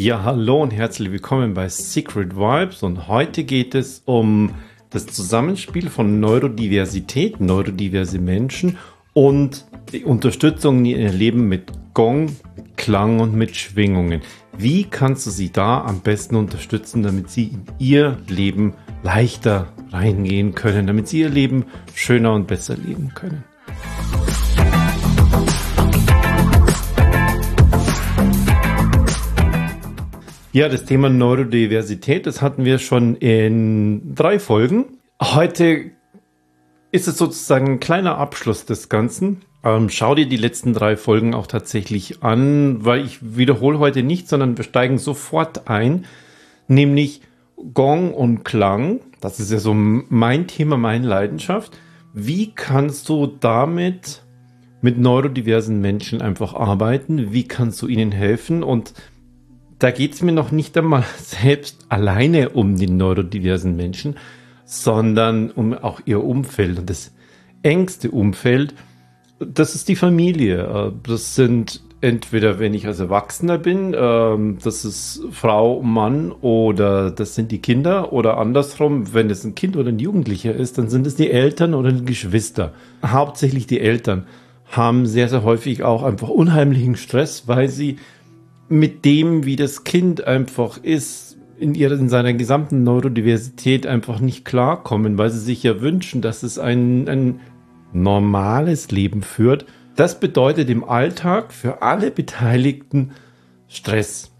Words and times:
Ja, 0.00 0.22
hallo 0.22 0.62
und 0.62 0.70
herzlich 0.70 1.10
willkommen 1.10 1.54
bei 1.54 1.68
Secret 1.68 2.36
Vibes 2.36 2.84
und 2.84 3.08
heute 3.08 3.42
geht 3.42 3.74
es 3.74 4.02
um 4.04 4.54
das 4.90 5.06
Zusammenspiel 5.06 5.90
von 5.90 6.20
Neurodiversität, 6.20 7.40
neurodiverse 7.40 8.20
Menschen 8.20 8.78
und 9.12 9.66
die 9.90 10.04
Unterstützung 10.04 10.78
in 10.78 11.00
ihr 11.00 11.10
Leben 11.10 11.48
mit 11.48 11.72
Gong, 11.94 12.36
Klang 12.76 13.18
und 13.18 13.34
mit 13.34 13.56
Schwingungen. 13.56 14.20
Wie 14.56 14.84
kannst 14.84 15.26
du 15.26 15.30
sie 15.30 15.50
da 15.50 15.82
am 15.82 15.98
besten 15.98 16.36
unterstützen, 16.36 17.02
damit 17.02 17.28
sie 17.30 17.48
in 17.48 17.62
ihr 17.80 18.18
Leben 18.28 18.74
leichter 19.02 19.66
reingehen 19.90 20.54
können, 20.54 20.86
damit 20.86 21.08
sie 21.08 21.22
ihr 21.22 21.28
Leben 21.28 21.64
schöner 21.92 22.34
und 22.34 22.46
besser 22.46 22.76
leben 22.76 23.14
können? 23.16 23.42
Ja, 30.58 30.68
das 30.68 30.84
Thema 30.84 31.08
Neurodiversität, 31.08 32.26
das 32.26 32.42
hatten 32.42 32.64
wir 32.64 32.80
schon 32.80 33.14
in 33.14 34.16
drei 34.16 34.40
Folgen. 34.40 34.98
Heute 35.22 35.92
ist 36.90 37.06
es 37.06 37.16
sozusagen 37.16 37.74
ein 37.74 37.78
kleiner 37.78 38.18
Abschluss 38.18 38.64
des 38.64 38.88
Ganzen. 38.88 39.42
Ähm, 39.62 39.88
schau 39.88 40.16
dir 40.16 40.26
die 40.26 40.36
letzten 40.36 40.74
drei 40.74 40.96
Folgen 40.96 41.32
auch 41.32 41.46
tatsächlich 41.46 42.24
an, 42.24 42.84
weil 42.84 43.04
ich 43.04 43.36
wiederhole 43.36 43.78
heute 43.78 44.02
nicht, 44.02 44.28
sondern 44.28 44.56
wir 44.56 44.64
steigen 44.64 44.98
sofort 44.98 45.68
ein, 45.68 46.06
nämlich 46.66 47.20
Gong 47.72 48.12
und 48.12 48.42
Klang. 48.42 48.98
Das 49.20 49.38
ist 49.38 49.52
ja 49.52 49.60
so 49.60 49.74
mein 49.74 50.48
Thema, 50.48 50.76
meine 50.76 51.06
Leidenschaft. 51.06 51.78
Wie 52.14 52.50
kannst 52.52 53.08
du 53.08 53.28
damit 53.28 54.24
mit 54.80 54.98
neurodiversen 54.98 55.80
Menschen 55.80 56.20
einfach 56.20 56.52
arbeiten? 56.52 57.32
Wie 57.32 57.46
kannst 57.46 57.80
du 57.80 57.86
ihnen 57.86 58.10
helfen? 58.10 58.64
Und 58.64 58.92
da 59.78 59.90
geht 59.90 60.14
es 60.14 60.22
mir 60.22 60.32
noch 60.32 60.50
nicht 60.50 60.76
einmal 60.76 61.04
selbst 61.18 61.86
alleine 61.88 62.50
um 62.50 62.76
die 62.76 62.88
neurodiversen 62.88 63.76
Menschen, 63.76 64.16
sondern 64.64 65.50
um 65.50 65.72
auch 65.74 66.00
ihr 66.04 66.22
Umfeld. 66.22 66.78
Und 66.78 66.90
das 66.90 67.12
engste 67.62 68.10
Umfeld, 68.10 68.74
das 69.38 69.74
ist 69.74 69.88
die 69.88 69.96
Familie. 69.96 70.64
Äh, 70.64 70.92
das 71.08 71.34
sind 71.34 71.82
entweder, 72.00 72.58
wenn 72.58 72.74
ich 72.74 72.86
als 72.86 73.00
Erwachsener 73.00 73.58
bin, 73.58 73.94
ähm, 73.96 74.58
das 74.62 74.84
ist 74.84 75.22
Frau, 75.32 75.82
Mann 75.82 76.30
oder 76.32 77.10
das 77.10 77.34
sind 77.34 77.50
die 77.50 77.60
Kinder 77.60 78.12
oder 78.12 78.38
andersrum, 78.38 79.12
wenn 79.14 79.30
es 79.30 79.44
ein 79.44 79.54
Kind 79.54 79.76
oder 79.76 79.88
ein 79.88 79.98
Jugendlicher 79.98 80.54
ist, 80.54 80.78
dann 80.78 80.88
sind 80.88 81.06
es 81.06 81.16
die 81.16 81.30
Eltern 81.30 81.74
oder 81.74 81.90
die 81.90 82.04
Geschwister. 82.04 82.72
Hauptsächlich 83.04 83.66
die 83.66 83.80
Eltern 83.80 84.26
haben 84.70 85.06
sehr, 85.06 85.28
sehr 85.28 85.44
häufig 85.44 85.82
auch 85.82 86.02
einfach 86.02 86.28
unheimlichen 86.28 86.96
Stress, 86.96 87.48
weil 87.48 87.68
sie 87.68 87.96
mit 88.68 89.04
dem, 89.04 89.44
wie 89.44 89.56
das 89.56 89.84
Kind 89.84 90.24
einfach 90.24 90.82
ist, 90.82 91.36
in, 91.58 91.74
ihrer, 91.74 91.98
in 91.98 92.08
seiner 92.08 92.34
gesamten 92.34 92.84
Neurodiversität 92.84 93.86
einfach 93.86 94.20
nicht 94.20 94.44
klarkommen, 94.44 95.18
weil 95.18 95.30
sie 95.30 95.40
sich 95.40 95.62
ja 95.62 95.80
wünschen, 95.80 96.22
dass 96.22 96.42
es 96.42 96.58
ein, 96.58 97.08
ein 97.08 97.40
normales 97.92 98.90
Leben 98.90 99.22
führt. 99.22 99.66
Das 99.96 100.20
bedeutet 100.20 100.70
im 100.70 100.84
Alltag 100.84 101.52
für 101.52 101.82
alle 101.82 102.10
Beteiligten 102.10 103.12
Stress. 103.66 104.30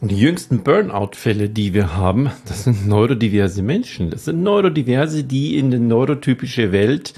Und 0.00 0.10
die 0.10 0.18
jüngsten 0.18 0.62
Burnout-Fälle, 0.62 1.48
die 1.48 1.74
wir 1.74 1.96
haben, 1.96 2.30
das 2.46 2.64
sind 2.64 2.86
neurodiverse 2.86 3.62
Menschen. 3.62 4.10
Das 4.10 4.24
sind 4.24 4.42
Neurodiverse, 4.42 5.24
die 5.24 5.58
in 5.58 5.70
die 5.70 5.78
neurotypische 5.78 6.72
Welt 6.72 7.14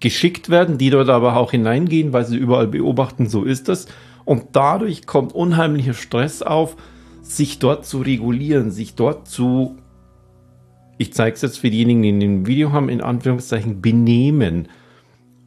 geschickt 0.00 0.50
werden, 0.50 0.76
die 0.76 0.90
dort 0.90 1.08
aber 1.08 1.36
auch 1.36 1.52
hineingehen, 1.52 2.12
weil 2.12 2.26
sie 2.26 2.36
überall 2.36 2.66
beobachten, 2.66 3.28
so 3.28 3.44
ist 3.44 3.68
das 3.68 3.86
und 4.26 4.48
dadurch 4.52 5.06
kommt 5.06 5.34
unheimlicher 5.34 5.94
Stress 5.94 6.42
auf, 6.42 6.76
sich 7.22 7.58
dort 7.58 7.86
zu 7.86 8.00
regulieren, 8.00 8.70
sich 8.70 8.94
dort 8.94 9.28
zu, 9.28 9.78
ich 10.98 11.14
zeige 11.14 11.34
es 11.34 11.42
jetzt 11.42 11.58
für 11.58 11.70
diejenigen, 11.70 12.02
die 12.02 12.08
in 12.10 12.20
dem 12.20 12.46
Video 12.46 12.72
haben, 12.72 12.90
in 12.90 13.00
Anführungszeichen 13.00 13.80
benehmen. 13.80 14.68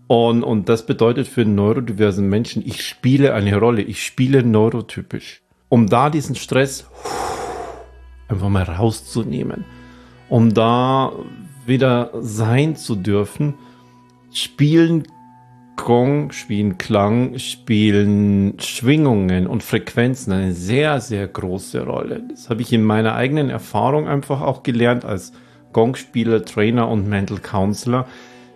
Und, 0.07 0.43
und 0.43 0.69
das 0.69 0.85
bedeutet 0.85 1.27
für 1.27 1.45
neurodiversen 1.45 2.27
Menschen, 2.27 2.65
ich 2.65 2.83
spiele 2.83 3.33
eine 3.33 3.57
Rolle, 3.57 3.81
ich 3.81 4.03
spiele 4.03 4.43
neurotypisch. 4.43 5.41
Um 5.67 5.87
da 5.87 6.09
diesen 6.09 6.35
Stress 6.35 6.89
einfach 8.27 8.49
mal 8.49 8.63
rauszunehmen, 8.63 9.65
um 10.29 10.53
da 10.53 11.11
wieder 11.65 12.11
sein 12.21 12.75
zu 12.75 12.95
dürfen, 12.95 13.55
spielen 14.31 15.03
Gong 15.85 16.31
spielen 16.31 16.77
Klang, 16.77 17.39
spielen 17.39 18.59
Schwingungen 18.59 19.47
und 19.47 19.63
Frequenzen 19.63 20.33
eine 20.33 20.53
sehr, 20.53 21.01
sehr 21.01 21.27
große 21.27 21.85
Rolle. 21.85 22.23
Das 22.29 22.49
habe 22.49 22.61
ich 22.61 22.71
in 22.73 22.83
meiner 22.83 23.15
eigenen 23.15 23.49
Erfahrung 23.49 24.07
einfach 24.07 24.41
auch 24.41 24.63
gelernt 24.63 25.05
als 25.05 25.33
Gong-Spieler, 25.73 26.45
Trainer 26.45 26.87
und 26.89 27.07
Mental 27.07 27.39
Counselor, 27.39 28.07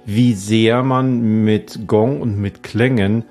wie 0.06 0.34
sehr 0.34 0.84
man 0.84 1.44
mit 1.44 1.88
Gong 1.88 2.22
und 2.22 2.40
mit 2.40 2.64
Klängen 2.64 3.24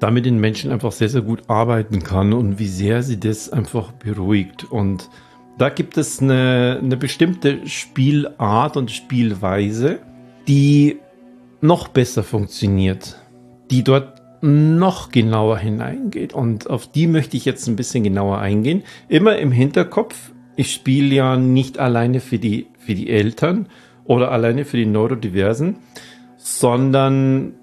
damit 0.00 0.26
den 0.26 0.38
Menschen 0.38 0.70
einfach 0.70 0.92
sehr, 0.92 1.08
sehr 1.08 1.22
gut 1.22 1.48
arbeiten 1.48 2.02
kann 2.02 2.34
und 2.34 2.58
wie 2.58 2.68
sehr 2.68 3.02
sie 3.02 3.18
das 3.18 3.50
einfach 3.50 3.92
beruhigt. 3.92 4.64
Und 4.64 5.08
da 5.56 5.70
gibt 5.70 5.96
es 5.96 6.20
eine, 6.20 6.78
eine 6.82 6.98
bestimmte 6.98 7.66
Spielart 7.66 8.76
und 8.76 8.90
Spielweise, 8.90 10.00
die 10.46 10.98
noch 11.64 11.88
besser 11.88 12.22
funktioniert, 12.22 13.16
die 13.70 13.82
dort 13.82 14.20
noch 14.42 15.10
genauer 15.10 15.56
hineingeht. 15.56 16.34
Und 16.34 16.68
auf 16.68 16.86
die 16.86 17.06
möchte 17.06 17.38
ich 17.38 17.46
jetzt 17.46 17.66
ein 17.66 17.76
bisschen 17.76 18.04
genauer 18.04 18.38
eingehen. 18.38 18.82
Immer 19.08 19.38
im 19.38 19.50
Hinterkopf, 19.50 20.32
ich 20.56 20.72
spiele 20.72 21.14
ja 21.14 21.36
nicht 21.36 21.78
alleine 21.78 22.20
für 22.20 22.38
die, 22.38 22.66
für 22.78 22.94
die 22.94 23.08
Eltern 23.08 23.68
oder 24.04 24.30
alleine 24.30 24.66
für 24.66 24.76
die 24.76 24.84
Neurodiversen, 24.84 25.76
sondern 26.36 27.54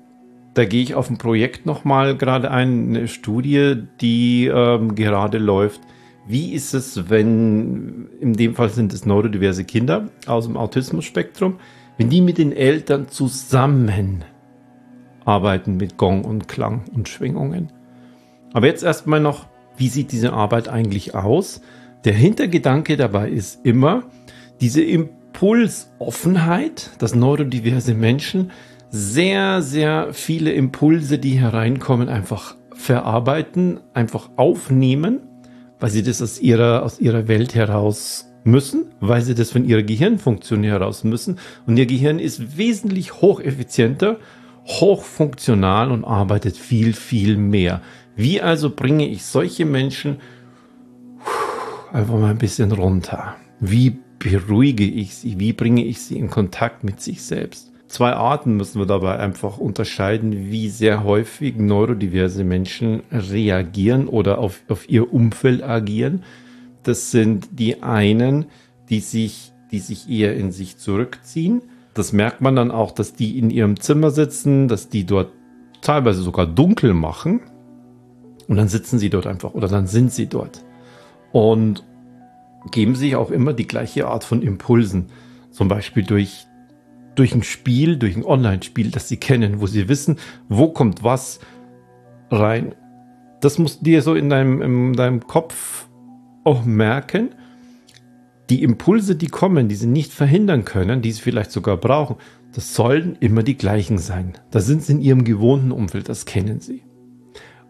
da 0.55 0.65
gehe 0.65 0.81
ich 0.81 0.95
auf 0.95 1.11
ein 1.11 1.19
Projekt 1.19 1.67
nochmal 1.67 2.17
gerade 2.17 2.49
ein, 2.49 2.95
eine 2.95 3.07
Studie, 3.07 3.83
die 4.01 4.47
ähm, 4.47 4.95
gerade 4.95 5.37
läuft. 5.37 5.79
Wie 6.27 6.53
ist 6.53 6.73
es, 6.73 7.09
wenn, 7.09 8.09
in 8.19 8.33
dem 8.33 8.55
Fall 8.55 8.69
sind 8.69 8.93
es 8.93 9.05
neurodiverse 9.05 9.63
Kinder 9.63 10.09
aus 10.25 10.47
dem 10.47 10.57
Autismus-Spektrum, 10.57 11.57
wenn 12.01 12.09
die 12.09 12.21
mit 12.21 12.39
den 12.39 12.51
Eltern 12.51 13.09
zusammen 13.09 14.25
arbeiten 15.23 15.77
mit 15.77 15.97
Gong 15.97 16.25
und 16.25 16.47
Klang 16.47 16.85
und 16.95 17.07
Schwingungen. 17.07 17.71
Aber 18.53 18.65
jetzt 18.65 18.81
erstmal 18.81 19.19
noch, 19.19 19.45
wie 19.77 19.87
sieht 19.87 20.11
diese 20.11 20.33
Arbeit 20.33 20.67
eigentlich 20.67 21.13
aus? 21.13 21.61
Der 22.03 22.13
Hintergedanke 22.13 22.97
dabei 22.97 23.29
ist 23.29 23.63
immer 23.63 24.05
diese 24.61 24.81
Impulsoffenheit, 24.81 26.89
dass 26.97 27.13
neurodiverse 27.13 27.93
Menschen 27.93 28.49
sehr, 28.89 29.61
sehr 29.61 30.11
viele 30.11 30.53
Impulse, 30.53 31.19
die 31.19 31.37
hereinkommen, 31.37 32.09
einfach 32.09 32.55
verarbeiten, 32.73 33.79
einfach 33.93 34.31
aufnehmen, 34.37 35.19
weil 35.79 35.91
sie 35.91 36.01
das 36.01 36.19
aus 36.19 36.39
ihrer, 36.39 36.81
aus 36.81 36.99
ihrer 36.99 37.27
Welt 37.27 37.53
heraus 37.53 38.30
müssen, 38.43 38.85
weil 38.99 39.21
sie 39.21 39.35
das 39.35 39.51
von 39.51 39.65
ihrer 39.65 39.83
Gehirnfunktion 39.83 40.63
heraus 40.63 41.03
müssen. 41.03 41.39
Und 41.65 41.77
ihr 41.77 41.85
Gehirn 41.85 42.19
ist 42.19 42.57
wesentlich 42.57 43.21
hocheffizienter, 43.21 44.17
hochfunktional 44.65 45.91
und 45.91 46.03
arbeitet 46.03 46.57
viel, 46.57 46.93
viel 46.93 47.37
mehr. 47.37 47.81
Wie 48.15 48.41
also 48.41 48.69
bringe 48.69 49.07
ich 49.07 49.25
solche 49.25 49.65
Menschen 49.65 50.17
einfach 51.91 52.15
mal 52.15 52.31
ein 52.31 52.37
bisschen 52.37 52.71
runter? 52.71 53.35
Wie 53.59 53.97
beruhige 54.19 54.85
ich 54.85 55.15
sie? 55.15 55.39
Wie 55.39 55.53
bringe 55.53 55.83
ich 55.85 56.01
sie 56.01 56.17
in 56.17 56.29
Kontakt 56.29 56.83
mit 56.83 57.01
sich 57.01 57.23
selbst? 57.23 57.71
Zwei 57.87 58.13
Arten 58.13 58.55
müssen 58.55 58.79
wir 58.79 58.85
dabei 58.85 59.19
einfach 59.19 59.57
unterscheiden, 59.57 60.49
wie 60.49 60.69
sehr 60.69 61.03
häufig 61.03 61.57
neurodiverse 61.57 62.45
Menschen 62.45 63.03
reagieren 63.11 64.07
oder 64.07 64.37
auf, 64.37 64.61
auf 64.69 64.89
ihr 64.89 65.11
Umfeld 65.11 65.61
agieren. 65.61 66.23
Das 66.83 67.11
sind 67.11 67.49
die 67.51 67.83
einen, 67.83 68.45
die 68.89 68.99
sich, 68.99 69.53
die 69.71 69.79
sich 69.79 70.09
eher 70.09 70.35
in 70.35 70.51
sich 70.51 70.77
zurückziehen. 70.77 71.61
Das 71.93 72.13
merkt 72.13 72.41
man 72.41 72.55
dann 72.55 72.71
auch, 72.71 72.91
dass 72.91 73.13
die 73.13 73.37
in 73.37 73.49
ihrem 73.49 73.79
Zimmer 73.79 74.11
sitzen, 74.11 74.67
dass 74.67 74.89
die 74.89 75.05
dort 75.05 75.31
teilweise 75.81 76.21
sogar 76.21 76.47
dunkel 76.47 76.93
machen. 76.93 77.41
Und 78.47 78.57
dann 78.57 78.67
sitzen 78.67 78.99
sie 78.99 79.09
dort 79.09 79.27
einfach 79.27 79.53
oder 79.53 79.67
dann 79.67 79.87
sind 79.87 80.11
sie 80.11 80.27
dort. 80.27 80.63
Und 81.31 81.83
geben 82.69 82.95
sich 82.95 83.15
auch 83.15 83.31
immer 83.31 83.53
die 83.53 83.67
gleiche 83.67 84.07
Art 84.07 84.23
von 84.23 84.41
Impulsen. 84.41 85.07
Zum 85.51 85.67
Beispiel 85.67 86.03
durch, 86.03 86.45
durch 87.15 87.33
ein 87.33 87.43
Spiel, 87.43 87.97
durch 87.97 88.15
ein 88.15 88.25
Online-Spiel, 88.25 88.91
das 88.91 89.07
sie 89.07 89.17
kennen, 89.17 89.61
wo 89.61 89.67
sie 89.67 89.89
wissen, 89.89 90.17
wo 90.47 90.69
kommt 90.69 91.03
was 91.03 91.39
rein. 92.29 92.75
Das 93.41 93.57
musst 93.57 93.85
dir 93.85 94.01
so 94.01 94.13
in 94.13 94.29
deinem, 94.29 94.61
in 94.61 94.93
deinem 94.93 95.25
Kopf 95.27 95.87
auch 96.43 96.65
merken, 96.65 97.29
die 98.49 98.63
Impulse, 98.63 99.15
die 99.15 99.27
kommen, 99.27 99.69
die 99.69 99.75
sie 99.75 99.87
nicht 99.87 100.11
verhindern 100.11 100.65
können, 100.65 101.01
die 101.01 101.11
sie 101.11 101.21
vielleicht 101.21 101.51
sogar 101.51 101.77
brauchen, 101.77 102.17
das 102.53 102.75
sollen 102.75 103.15
immer 103.19 103.43
die 103.43 103.57
gleichen 103.57 103.97
sein. 103.97 104.33
Da 104.51 104.59
sind 104.59 104.83
sie 104.83 104.93
in 104.93 105.01
ihrem 105.01 105.23
gewohnten 105.23 105.71
Umfeld, 105.71 106.09
das 106.09 106.25
kennen 106.25 106.59
sie. 106.59 106.83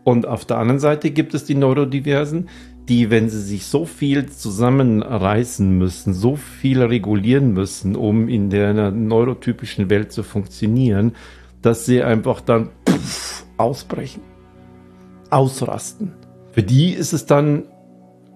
Und 0.03 0.25
auf 0.25 0.45
der 0.45 0.57
anderen 0.57 0.79
Seite 0.79 1.11
gibt 1.11 1.35
es 1.35 1.45
die 1.45 1.53
Neurodiversen, 1.53 2.49
die, 2.89 3.11
wenn 3.11 3.29
sie 3.29 3.41
sich 3.41 3.67
so 3.67 3.85
viel 3.85 4.27
zusammenreißen 4.27 5.77
müssen, 5.77 6.13
so 6.13 6.35
viel 6.35 6.81
regulieren 6.81 7.53
müssen, 7.53 7.95
um 7.95 8.27
in 8.27 8.49
der 8.49 8.91
neurotypischen 8.91 9.89
Welt 9.91 10.11
zu 10.11 10.23
funktionieren, 10.23 11.13
dass 11.61 11.85
sie 11.85 12.01
einfach 12.01 12.41
dann 12.41 12.69
pff, 12.89 13.45
ausbrechen, 13.57 14.23
ausrasten. 15.29 16.13
Für 16.51 16.63
die 16.63 16.93
ist 16.93 17.13
es 17.13 17.27
dann 17.27 17.65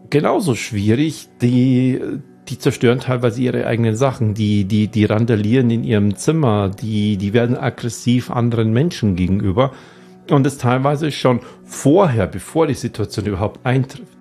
genauso 0.10 0.56
schwierig, 0.56 1.30
die, 1.42 2.02
die 2.48 2.60
zerstören 2.60 3.00
teilweise 3.00 3.42
ihre 3.42 3.66
eigenen 3.68 3.96
Sachen, 3.96 4.34
die, 4.34 4.66
die, 4.66 4.88
die 4.88 5.06
randalieren 5.06 5.70
in 5.70 5.84
ihrem 5.84 6.16
Zimmer, 6.16 6.70
die, 6.70 7.18
die 7.18 7.34
werden 7.34 7.58
aggressiv 7.58 8.32
anderen 8.32 8.74
Menschen 8.74 9.16
gegenüber 9.16 9.72
und 10.30 10.44
das 10.44 10.58
teilweise 10.58 11.12
schon 11.12 11.42
vorher, 11.64 12.28
bevor 12.28 12.68
die 12.68 12.74
Situation 12.74 13.26
überhaupt 13.26 13.66
eintrifft. 13.66 14.18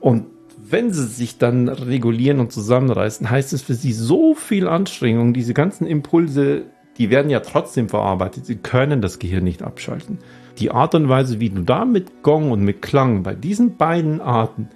Und 0.00 0.26
wenn 0.70 0.92
sie 0.92 1.06
sich 1.06 1.38
dann 1.38 1.68
regulieren 1.68 2.40
und 2.40 2.52
zusammenreißen, 2.52 3.30
heißt 3.30 3.52
es 3.52 3.62
für 3.62 3.74
sie 3.74 3.92
so 3.92 4.34
viel 4.34 4.68
Anstrengung, 4.68 5.32
diese 5.32 5.54
ganzen 5.54 5.86
Impulse, 5.86 6.64
die 6.98 7.10
werden 7.10 7.30
ja 7.30 7.40
trotzdem 7.40 7.88
verarbeitet, 7.88 8.46
sie 8.46 8.56
können 8.56 9.00
das 9.00 9.18
Gehirn 9.18 9.44
nicht 9.44 9.62
abschalten. 9.62 10.18
Die 10.58 10.70
Art 10.70 10.94
und 10.94 11.08
Weise, 11.08 11.40
wie 11.40 11.50
du 11.50 11.62
da 11.62 11.84
mit 11.84 12.22
Gong 12.22 12.50
und 12.50 12.62
mit 12.62 12.82
Klang 12.82 13.22
bei 13.22 13.34
diesen 13.34 13.76
beiden 13.76 14.20
Arten 14.20 14.68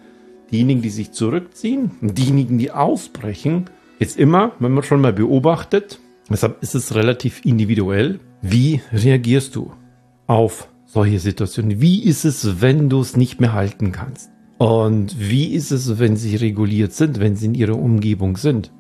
diejenigen, 0.52 0.82
die 0.82 0.90
sich 0.90 1.12
zurückziehen 1.12 1.92
und 2.00 2.18
diejenigen, 2.18 2.58
die 2.58 2.70
ausbrechen, 2.70 3.66
ist 3.98 4.18
immer, 4.18 4.52
wenn 4.58 4.72
man 4.72 4.84
schon 4.84 5.00
mal 5.00 5.12
beobachtet, 5.12 5.98
deshalb 6.28 6.62
ist 6.62 6.74
es 6.74 6.94
relativ 6.94 7.44
individuell, 7.44 8.20
wie 8.42 8.80
reagierst 8.92 9.56
du 9.56 9.72
auf 10.26 10.68
solche 10.86 11.18
Situationen? 11.18 11.80
Wie 11.80 12.02
ist 12.04 12.24
es, 12.24 12.60
wenn 12.60 12.88
du 12.88 13.00
es 13.00 13.16
nicht 13.16 13.40
mehr 13.40 13.52
halten 13.52 13.92
kannst? 13.92 14.30
Und 14.58 15.18
wie 15.18 15.54
ist 15.54 15.70
es, 15.70 15.98
wenn 15.98 16.16
sie 16.16 16.36
reguliert 16.36 16.92
sind, 16.92 17.18
wenn 17.18 17.34
sie 17.34 17.46
in 17.46 17.54
ihrer 17.54 17.76
Umgebung 17.76 18.36
sind? 18.36 18.70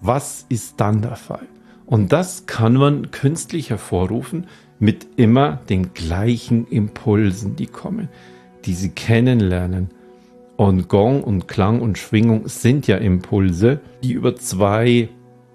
Was 0.00 0.46
ist 0.48 0.80
dann 0.80 1.02
der 1.02 1.16
Fall? 1.16 1.46
Und 1.86 2.12
das 2.12 2.46
kann 2.46 2.74
man 2.74 3.10
künstlich 3.10 3.70
hervorrufen 3.70 4.46
mit 4.78 5.06
immer 5.16 5.60
den 5.68 5.92
gleichen 5.92 6.66
Impulsen, 6.66 7.56
die 7.56 7.66
kommen, 7.66 8.08
die 8.64 8.74
sie 8.74 8.90
kennenlernen, 8.90 9.90
und 10.60 10.88
Gong 10.88 11.24
und 11.24 11.48
Klang 11.48 11.80
und 11.80 11.96
Schwingung 11.96 12.46
sind 12.46 12.86
ja 12.86 12.98
Impulse, 12.98 13.80
die 14.04 14.12
über 14.12 14.36
zwei, 14.36 15.08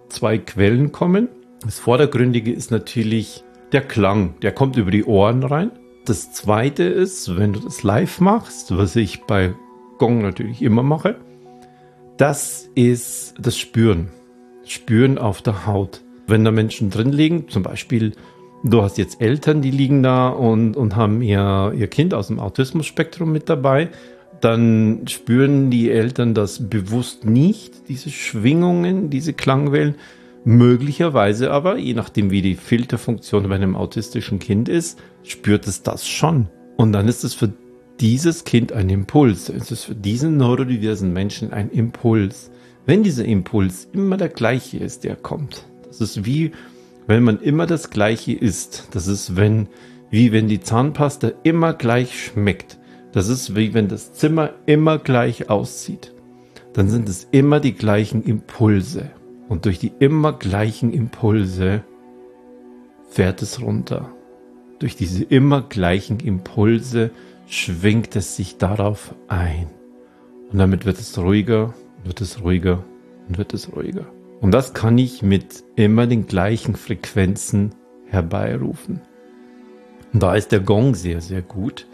zwei 0.10 0.40
Quellen 0.40 0.92
kommen. 0.92 1.30
Das 1.64 1.78
Vordergründige 1.78 2.52
ist 2.52 2.72
natürlich 2.72 3.44
der 3.72 3.82
Klang, 3.82 4.34
der 4.42 4.52
kommt 4.52 4.78
über 4.78 4.90
die 4.90 5.06
Ohren 5.06 5.44
rein. 5.44 5.70
Das 6.06 6.34
zweite 6.34 6.86
ist, 6.86 7.38
wenn 7.38 7.54
du 7.54 7.60
das 7.60 7.84
live 7.84 8.20
machst, 8.20 8.76
was 8.76 8.96
ich 8.96 9.22
bei 9.26 9.54
Gong 10.00 10.24
natürlich 10.24 10.64
immer 10.64 10.82
mache, 10.82 11.18
das 12.18 12.68
ist 12.74 13.36
das 13.38 13.60
Spüren. 13.60 14.10
Spüren 14.66 15.20
auf 15.20 15.44
der 15.44 15.68
Haut. 15.68 16.02
Wenn 16.26 16.44
da 16.44 16.50
Menschen 16.50 16.90
drin 16.90 17.12
liegen, 17.12 17.48
zum 17.48 17.62
Beispiel, 17.62 18.14
du 18.64 18.82
hast 18.82 18.98
jetzt 18.98 19.22
Eltern, 19.22 19.62
die 19.62 19.70
liegen 19.70 20.02
da 20.02 20.30
und, 20.30 20.76
und 20.76 20.96
haben 20.96 21.22
ihr, 21.22 21.74
ihr 21.78 21.88
Kind 21.90 22.16
aus 22.16 22.26
dem 22.26 22.40
Autismus-Spektrum 22.40 23.32
mit 23.32 23.50
dabei, 23.50 23.92
dann 24.46 25.08
spüren 25.08 25.72
die 25.72 25.90
Eltern 25.90 26.36
das 26.36 26.70
bewusst 26.70 27.26
nicht, 27.26 27.90
diese 27.90 28.12
Schwingungen, 28.12 29.10
diese 29.10 29.34
Klangwellen. 29.34 29.96
Möglicherweise 30.44 31.50
aber, 31.50 31.78
je 31.78 31.96
nachdem 31.96 32.30
wie 32.30 32.44
die 32.44 32.54
Filterfunktion 32.54 33.50
bei 33.50 33.56
einem 33.56 33.76
autistischen 33.76 34.38
Kind 34.38 34.70
ist, 34.70 35.00
spürt 35.24 35.66
es 35.66 35.82
das 35.82 36.08
schon. 36.08 36.48
Und 36.78 36.92
dann 36.92 37.08
ist 37.08 37.24
es 37.24 37.34
für 37.34 37.52
dieses 38.00 38.44
Kind 38.44 38.72
ein 38.72 38.88
Impuls. 38.90 39.50
Es 39.50 39.72
ist 39.72 39.86
für 39.86 39.96
diesen 39.96 40.38
neurodiversen 40.38 41.12
Menschen 41.12 41.52
ein 41.52 41.72
Impuls. 41.72 42.52
Wenn 42.86 43.02
dieser 43.02 43.26
Impuls 43.26 43.88
immer 43.94 44.18
der 44.18 44.30
gleiche 44.30 44.78
ist, 44.78 45.06
der 45.06 45.16
kommt. 45.16 45.66
Das 45.88 46.02
ist 46.02 46.24
wie, 46.24 46.52
wenn 47.08 47.24
man 47.24 47.42
immer 47.42 47.66
das 47.66 47.90
gleiche 47.90 48.34
isst. 48.34 48.90
Das 48.92 49.08
ist 49.08 49.36
wenn, 49.36 49.70
wie 50.12 50.32
wenn 50.32 50.48
die 50.48 50.60
Zahnpasta 50.60 51.32
immer 51.42 51.74
gleich 51.74 52.26
schmeckt. 52.26 52.78
Das 53.16 53.30
ist 53.30 53.56
wie 53.56 53.74
wenn 53.74 53.88
das 53.88 54.12
Zimmer 54.12 54.50
immer 54.66 54.98
gleich 54.98 55.50
aussieht. 55.50 56.14
Dann 56.74 56.90
sind 56.90 57.08
es 57.08 57.26
immer 57.32 57.62
die 57.62 57.74
gleichen 57.74 58.22
Impulse. 58.22 59.10
Und 59.48 59.64
durch 59.64 59.80
die 59.80 59.94
immer 60.00 60.34
gleichen 60.34 60.92
Impulse 60.92 61.86
fährt 63.10 63.42
es 63.42 63.62
runter. 63.62 64.12
Durch 64.80 64.98
diese 64.98 65.24
immer 65.24 65.62
gleichen 65.62 66.20
Impulse 66.20 67.12
schwingt 67.48 68.18
es 68.18 68.36
sich 68.36 68.58
darauf 68.58 69.16
ein. 69.30 69.70
Und 70.52 70.58
damit 70.60 70.86
wird 70.86 71.00
es 71.00 71.18
ruhiger, 71.18 71.74
wird 72.04 72.20
es 72.20 72.44
ruhiger 72.44 72.84
und 73.30 73.38
wird 73.38 73.54
es 73.54 73.74
ruhiger. 73.74 74.08
Und 74.42 74.52
das 74.52 74.74
kann 74.74 74.98
ich 74.98 75.22
mit 75.22 75.64
immer 75.78 76.06
den 76.06 76.28
gleichen 76.28 76.76
Frequenzen 76.76 77.76
herbeirufen. 78.08 79.00
Und 80.12 80.22
da 80.22 80.36
ist 80.36 80.52
der 80.52 80.60
Gong 80.60 80.96
sehr, 80.96 81.22
sehr 81.22 81.42
gut, 81.42 81.88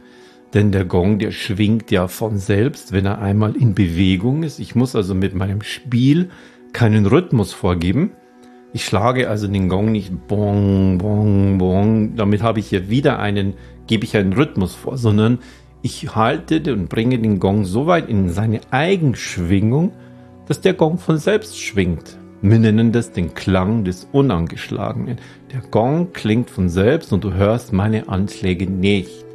denn 0.53 0.71
der 0.71 0.85
Gong, 0.85 1.19
der 1.19 1.31
schwingt 1.31 1.91
ja 1.91 2.07
von 2.07 2.37
selbst, 2.37 2.91
wenn 2.91 3.05
er 3.05 3.19
einmal 3.19 3.55
in 3.55 3.73
Bewegung 3.73 4.43
ist. 4.43 4.59
Ich 4.59 4.75
muss 4.75 4.95
also 4.95 5.15
mit 5.15 5.33
meinem 5.33 5.61
Spiel 5.61 6.29
keinen 6.73 7.05
Rhythmus 7.05 7.53
vorgeben. 7.53 8.11
Ich 8.73 8.85
schlage 8.85 9.29
also 9.29 9.47
den 9.47 9.69
Gong 9.69 9.91
nicht 9.91 10.27
bong, 10.27 10.97
bong, 10.97 11.57
bong. 11.57 12.15
Damit 12.15 12.41
habe 12.41 12.59
ich 12.59 12.67
hier 12.67 12.89
wieder 12.89 13.19
einen, 13.19 13.53
gebe 13.87 14.05
ich 14.05 14.15
einen 14.15 14.33
Rhythmus 14.33 14.75
vor, 14.75 14.97
sondern 14.97 15.39
ich 15.81 16.15
halte 16.15 16.73
und 16.73 16.89
bringe 16.89 17.17
den 17.17 17.39
Gong 17.39 17.65
so 17.65 17.87
weit 17.87 18.07
in 18.07 18.29
seine 18.29 18.61
Eigenschwingung, 18.71 19.91
dass 20.47 20.61
der 20.61 20.73
Gong 20.73 20.97
von 20.97 21.17
selbst 21.17 21.59
schwingt. 21.59 22.17
Wir 22.41 22.59
nennen 22.59 22.91
das 22.91 23.11
den 23.11 23.33
Klang 23.33 23.83
des 23.83 24.07
Unangeschlagenen. 24.11 25.17
Der 25.53 25.61
Gong 25.61 26.11
klingt 26.11 26.49
von 26.49 26.69
selbst 26.69 27.13
und 27.13 27.23
du 27.23 27.33
hörst 27.33 27.71
meine 27.71 28.09
Anschläge 28.09 28.69
nicht. 28.69 29.25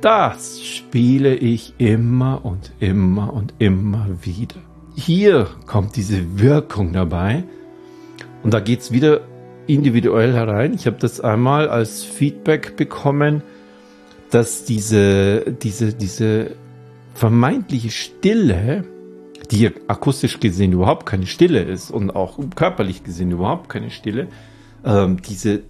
Das 0.00 0.64
spiele 0.64 1.34
ich 1.34 1.74
immer 1.78 2.44
und 2.44 2.70
immer 2.78 3.32
und 3.32 3.52
immer 3.58 4.06
wieder. 4.22 4.54
Hier 4.94 5.48
kommt 5.66 5.96
diese 5.96 6.38
Wirkung 6.38 6.92
dabei 6.92 7.42
und 8.44 8.54
da 8.54 8.60
geht 8.60 8.80
es 8.80 8.92
wieder 8.92 9.22
individuell 9.66 10.34
herein. 10.34 10.74
Ich 10.74 10.86
habe 10.86 10.98
das 11.00 11.20
einmal 11.20 11.68
als 11.68 12.04
Feedback 12.04 12.76
bekommen, 12.76 13.42
dass 14.30 14.64
diese, 14.64 15.52
diese, 15.62 15.92
diese 15.94 16.52
vermeintliche 17.14 17.90
Stille, 17.90 18.84
die 19.50 19.72
akustisch 19.88 20.38
gesehen 20.38 20.72
überhaupt 20.72 21.06
keine 21.06 21.26
Stille 21.26 21.62
ist 21.62 21.90
und 21.90 22.14
auch 22.14 22.38
körperlich 22.54 23.02
gesehen 23.02 23.32
überhaupt 23.32 23.68
keine 23.68 23.90
Stille, 23.90 24.28
ähm, 24.84 25.20
diese 25.22 25.62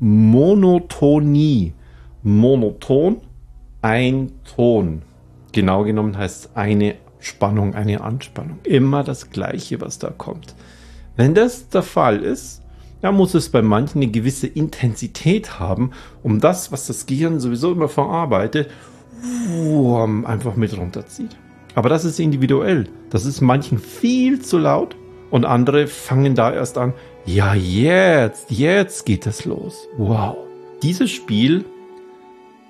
Monotonie, 0.00 1.74
monoton 2.22 3.20
ein 3.82 4.32
Ton. 4.56 5.02
Genau 5.52 5.84
genommen 5.84 6.16
heißt 6.16 6.44
es 6.44 6.56
eine 6.56 6.96
Spannung, 7.18 7.74
eine 7.74 8.02
Anspannung. 8.02 8.58
Immer 8.64 9.04
das 9.04 9.30
Gleiche, 9.30 9.80
was 9.80 9.98
da 9.98 10.10
kommt. 10.10 10.54
Wenn 11.16 11.34
das 11.34 11.68
der 11.68 11.82
Fall 11.82 12.22
ist, 12.22 12.62
dann 13.00 13.14
muss 13.14 13.34
es 13.34 13.50
bei 13.50 13.62
manchen 13.62 14.02
eine 14.02 14.10
gewisse 14.10 14.46
Intensität 14.46 15.58
haben, 15.58 15.92
um 16.22 16.40
das, 16.40 16.72
was 16.72 16.86
das 16.86 17.06
Gehirn 17.06 17.40
sowieso 17.40 17.72
immer 17.72 17.88
verarbeitet, 17.88 18.70
einfach 20.24 20.56
mit 20.56 20.76
runterzieht. 20.76 21.36
Aber 21.74 21.88
das 21.88 22.04
ist 22.04 22.18
individuell. 22.20 22.88
Das 23.10 23.24
ist 23.24 23.40
manchen 23.40 23.78
viel 23.78 24.40
zu 24.40 24.58
laut 24.58 24.96
und 25.30 25.44
andere 25.44 25.86
fangen 25.86 26.34
da 26.34 26.52
erst 26.52 26.78
an. 26.78 26.94
Ja, 27.26 27.54
jetzt, 27.54 28.50
jetzt 28.50 29.04
geht 29.04 29.26
es 29.26 29.44
los. 29.44 29.88
Wow. 29.96 30.36
Dieses 30.82 31.10
Spiel 31.10 31.64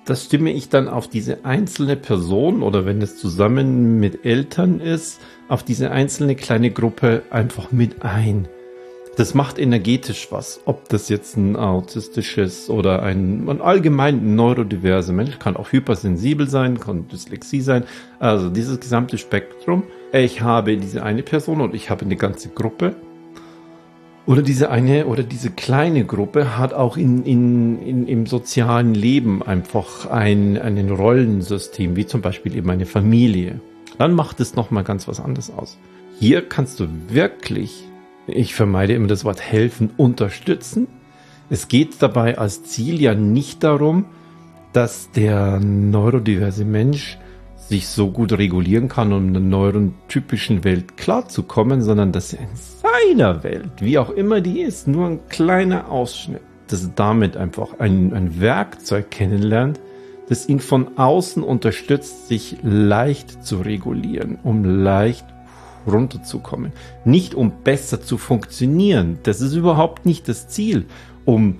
das 0.07 0.23
stimme 0.23 0.51
ich 0.51 0.69
dann 0.69 0.87
auf 0.87 1.09
diese 1.09 1.43
einzelne 1.43 1.97
Person 1.97 2.63
oder 2.63 2.85
wenn 2.85 3.01
es 3.01 3.17
zusammen 3.17 3.99
mit 3.99 4.25
Eltern 4.25 4.79
ist, 4.79 5.19
auf 5.49 5.63
diese 5.63 5.91
einzelne 5.91 6.35
kleine 6.35 6.71
Gruppe 6.71 7.23
einfach 7.29 7.71
mit 7.73 8.03
ein. 8.03 8.47
Das 9.17 9.33
macht 9.33 9.59
energetisch 9.59 10.27
was. 10.29 10.61
Ob 10.65 10.87
das 10.89 11.09
jetzt 11.09 11.35
ein 11.35 11.55
autistisches 11.55 12.69
oder 12.69 13.03
ein, 13.03 13.49
ein 13.49 13.61
allgemein 13.61 14.35
neurodiverser 14.35 15.11
Mensch 15.11 15.39
kann 15.39 15.57
auch 15.57 15.71
hypersensibel 15.71 16.47
sein, 16.47 16.79
kann 16.79 17.07
Dyslexie 17.07 17.61
sein. 17.61 17.83
Also 18.19 18.49
dieses 18.49 18.79
gesamte 18.79 19.17
Spektrum. 19.17 19.83
Ich 20.13 20.41
habe 20.41 20.77
diese 20.77 21.03
eine 21.03 21.23
Person 21.23 21.59
und 21.59 21.75
ich 21.75 21.89
habe 21.89 22.05
eine 22.05 22.15
ganze 22.15 22.49
Gruppe 22.49 22.95
oder 24.27 24.41
diese 24.41 24.69
eine 24.69 25.07
oder 25.07 25.23
diese 25.23 25.49
kleine 25.49 26.05
Gruppe 26.05 26.57
hat 26.57 26.73
auch 26.73 26.97
in, 26.97 27.23
in, 27.23 27.81
in, 27.81 28.07
im 28.07 28.25
sozialen 28.25 28.93
Leben 28.93 29.41
einfach 29.41 30.05
ein, 30.09 30.57
ein 30.57 30.89
Rollensystem, 30.89 31.95
wie 31.95 32.05
zum 32.05 32.21
Beispiel 32.21 32.55
eben 32.55 32.69
eine 32.69 32.85
Familie. 32.85 33.61
Dann 33.97 34.13
macht 34.13 34.41
es 34.41 34.53
nochmal 34.53 34.83
ganz 34.83 35.07
was 35.07 35.21
anderes 35.21 35.49
aus. 35.49 35.77
Hier 36.19 36.47
kannst 36.47 36.81
du 36.81 36.87
wirklich, 37.07 37.85
ich 38.27 38.53
vermeide 38.53 38.93
immer 38.93 39.07
das 39.07 39.23
Wort 39.23 39.41
helfen, 39.41 39.91
unterstützen. 39.95 40.87
Es 41.49 41.69
geht 41.69 42.01
dabei 42.01 42.37
als 42.37 42.63
Ziel 42.63 43.01
ja 43.01 43.15
nicht 43.15 43.63
darum, 43.63 44.05
dass 44.73 45.09
der 45.11 45.61
neurodiverse 45.61 46.65
Mensch 46.65 47.17
sich 47.69 47.87
so 47.87 48.11
gut 48.11 48.33
regulieren 48.33 48.89
kann, 48.89 49.13
um 49.13 49.27
in 49.29 49.33
der 49.33 49.41
neurotypischen 49.41 50.65
Welt 50.65 50.97
klarzukommen, 50.97 51.81
sondern 51.81 52.11
dass 52.11 52.33
er 52.33 52.47
in 53.03 53.17
seiner 53.17 53.43
Welt, 53.43 53.71
wie 53.79 53.97
auch 53.97 54.09
immer 54.09 54.41
die 54.41 54.61
ist, 54.61 54.87
nur 54.87 55.07
ein 55.07 55.19
kleiner 55.29 55.91
Ausschnitt, 55.91 56.41
dass 56.67 56.93
damit 56.95 57.37
einfach 57.37 57.79
ein, 57.79 58.13
ein 58.13 58.39
Werkzeug 58.39 59.11
kennenlernt, 59.11 59.79
das 60.29 60.49
ihn 60.49 60.59
von 60.59 60.97
außen 60.97 61.43
unterstützt, 61.43 62.27
sich 62.27 62.57
leicht 62.63 63.43
zu 63.43 63.57
regulieren, 63.57 64.37
um 64.43 64.63
leicht 64.83 65.25
runterzukommen. 65.85 66.73
Nicht 67.05 67.33
um 67.33 67.63
besser 67.63 68.01
zu 68.01 68.17
funktionieren. 68.17 69.19
Das 69.23 69.39
ist 69.39 69.53
überhaupt 69.53 70.05
nicht 70.05 70.27
das 70.27 70.49
Ziel, 70.49 70.85
um 71.23 71.59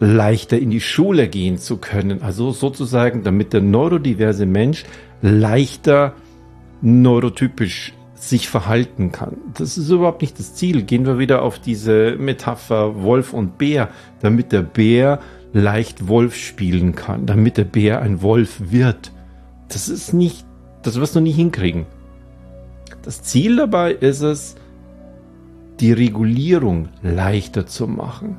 leichter 0.00 0.58
in 0.58 0.70
die 0.70 0.80
Schule 0.80 1.28
gehen 1.28 1.58
zu 1.58 1.76
können. 1.76 2.22
Also 2.22 2.50
sozusagen, 2.50 3.22
damit 3.22 3.52
der 3.52 3.60
neurodiverse 3.60 4.46
Mensch 4.46 4.84
leichter 5.22 6.14
neurotypisch 6.80 7.92
sich 8.22 8.48
verhalten 8.48 9.12
kann. 9.12 9.36
Das 9.54 9.78
ist 9.78 9.90
überhaupt 9.90 10.22
nicht 10.22 10.38
das 10.38 10.54
Ziel. 10.54 10.82
Gehen 10.82 11.06
wir 11.06 11.18
wieder 11.18 11.42
auf 11.42 11.58
diese 11.58 12.16
Metapher 12.16 13.02
Wolf 13.02 13.32
und 13.32 13.58
Bär, 13.58 13.88
damit 14.20 14.52
der 14.52 14.62
Bär 14.62 15.20
leicht 15.52 16.08
Wolf 16.08 16.36
spielen 16.36 16.94
kann, 16.94 17.26
damit 17.26 17.56
der 17.56 17.64
Bär 17.64 18.02
ein 18.02 18.22
Wolf 18.22 18.70
wird. 18.70 19.12
Das 19.68 19.88
ist 19.88 20.12
nicht, 20.12 20.44
das 20.82 21.00
wirst 21.00 21.16
du 21.16 21.20
nie 21.20 21.32
hinkriegen. 21.32 21.86
Das 23.02 23.22
Ziel 23.22 23.56
dabei 23.56 23.92
ist 23.92 24.22
es, 24.22 24.56
die 25.80 25.92
Regulierung 25.92 26.88
leichter 27.02 27.66
zu 27.66 27.86
machen, 27.86 28.36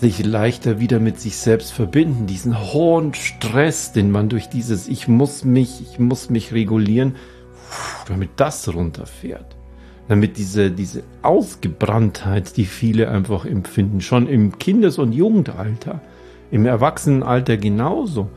sich 0.00 0.24
leichter 0.24 0.80
wieder 0.80 1.00
mit 1.00 1.18
sich 1.18 1.36
selbst 1.36 1.72
verbinden, 1.72 2.26
diesen 2.26 2.72
hohen 2.72 3.14
Stress, 3.14 3.92
den 3.92 4.10
man 4.10 4.28
durch 4.28 4.48
dieses 4.48 4.86
Ich 4.86 5.08
muss 5.08 5.44
mich, 5.44 5.80
ich 5.80 5.98
muss 5.98 6.28
mich 6.30 6.52
regulieren, 6.52 7.14
damit 8.08 8.30
das 8.36 8.72
runterfährt. 8.72 9.56
Damit 10.08 10.36
diese, 10.36 10.70
diese 10.70 11.02
Ausgebranntheit, 11.22 12.56
die 12.56 12.66
viele 12.66 13.08
einfach 13.08 13.46
empfinden, 13.46 14.00
schon 14.00 14.28
im 14.28 14.58
Kindes- 14.58 14.98
und 14.98 15.12
Jugendalter, 15.12 16.00
im 16.50 16.66
Erwachsenenalter 16.66 17.56
genauso, 17.56 18.28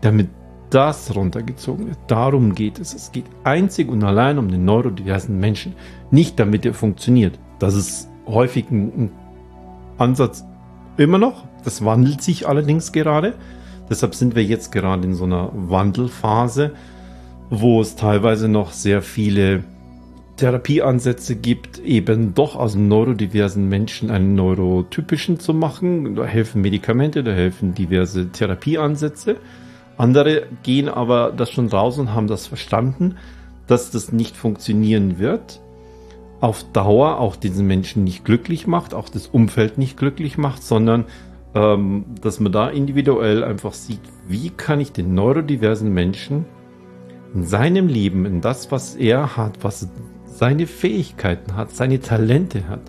damit 0.00 0.28
das 0.70 1.14
runtergezogen 1.14 1.88
wird. 1.88 1.98
Darum 2.06 2.54
geht 2.54 2.78
es. 2.78 2.94
Es 2.94 3.12
geht 3.12 3.26
einzig 3.44 3.90
und 3.90 4.02
allein 4.02 4.38
um 4.38 4.48
den 4.48 4.64
neurodiversen 4.64 5.38
Menschen. 5.38 5.74
Nicht 6.10 6.40
damit 6.40 6.64
er 6.64 6.72
funktioniert. 6.72 7.38
Das 7.58 7.74
ist 7.74 8.08
häufig 8.26 8.70
ein, 8.70 9.10
Ansatz 9.98 10.44
immer 10.96 11.18
noch. 11.18 11.44
Das 11.64 11.84
wandelt 11.84 12.22
sich 12.22 12.48
allerdings 12.48 12.92
gerade. 12.92 13.34
Deshalb 13.88 14.14
sind 14.14 14.34
wir 14.34 14.44
jetzt 14.44 14.72
gerade 14.72 15.04
in 15.04 15.14
so 15.14 15.24
einer 15.24 15.50
Wandelphase, 15.52 16.72
wo 17.54 17.82
es 17.82 17.96
teilweise 17.96 18.48
noch 18.48 18.72
sehr 18.72 19.02
viele 19.02 19.62
Therapieansätze 20.38 21.36
gibt, 21.36 21.78
eben 21.80 22.32
doch 22.34 22.56
aus 22.56 22.74
neurodiversen 22.74 23.68
Menschen 23.68 24.10
einen 24.10 24.34
neurotypischen 24.34 25.38
zu 25.38 25.52
machen. 25.52 26.14
Da 26.16 26.24
helfen 26.24 26.62
Medikamente, 26.62 27.22
da 27.22 27.32
helfen 27.32 27.74
diverse 27.74 28.32
Therapieansätze. 28.32 29.36
Andere 29.98 30.46
gehen 30.62 30.88
aber 30.88 31.30
das 31.30 31.50
schon 31.50 31.68
raus 31.68 31.98
und 31.98 32.14
haben 32.14 32.26
das 32.26 32.46
verstanden, 32.46 33.16
dass 33.66 33.90
das 33.90 34.12
nicht 34.12 34.34
funktionieren 34.34 35.18
wird. 35.18 35.60
Auf 36.40 36.64
Dauer 36.72 37.20
auch 37.20 37.36
diesen 37.36 37.66
Menschen 37.66 38.02
nicht 38.02 38.24
glücklich 38.24 38.66
macht, 38.66 38.94
auch 38.94 39.10
das 39.10 39.26
Umfeld 39.26 39.76
nicht 39.76 39.98
glücklich 39.98 40.38
macht, 40.38 40.62
sondern 40.62 41.04
ähm, 41.54 42.06
dass 42.22 42.40
man 42.40 42.50
da 42.50 42.70
individuell 42.70 43.44
einfach 43.44 43.74
sieht, 43.74 44.00
wie 44.26 44.48
kann 44.48 44.80
ich 44.80 44.92
den 44.92 45.14
neurodiversen 45.14 45.92
Menschen 45.92 46.46
in 47.34 47.44
seinem 47.44 47.88
Leben, 47.88 48.26
in 48.26 48.40
das, 48.40 48.70
was 48.70 48.94
er 48.94 49.36
hat, 49.36 49.58
was 49.62 49.88
seine 50.26 50.66
Fähigkeiten 50.66 51.56
hat, 51.56 51.70
seine 51.72 52.00
Talente 52.00 52.68
hat, 52.68 52.80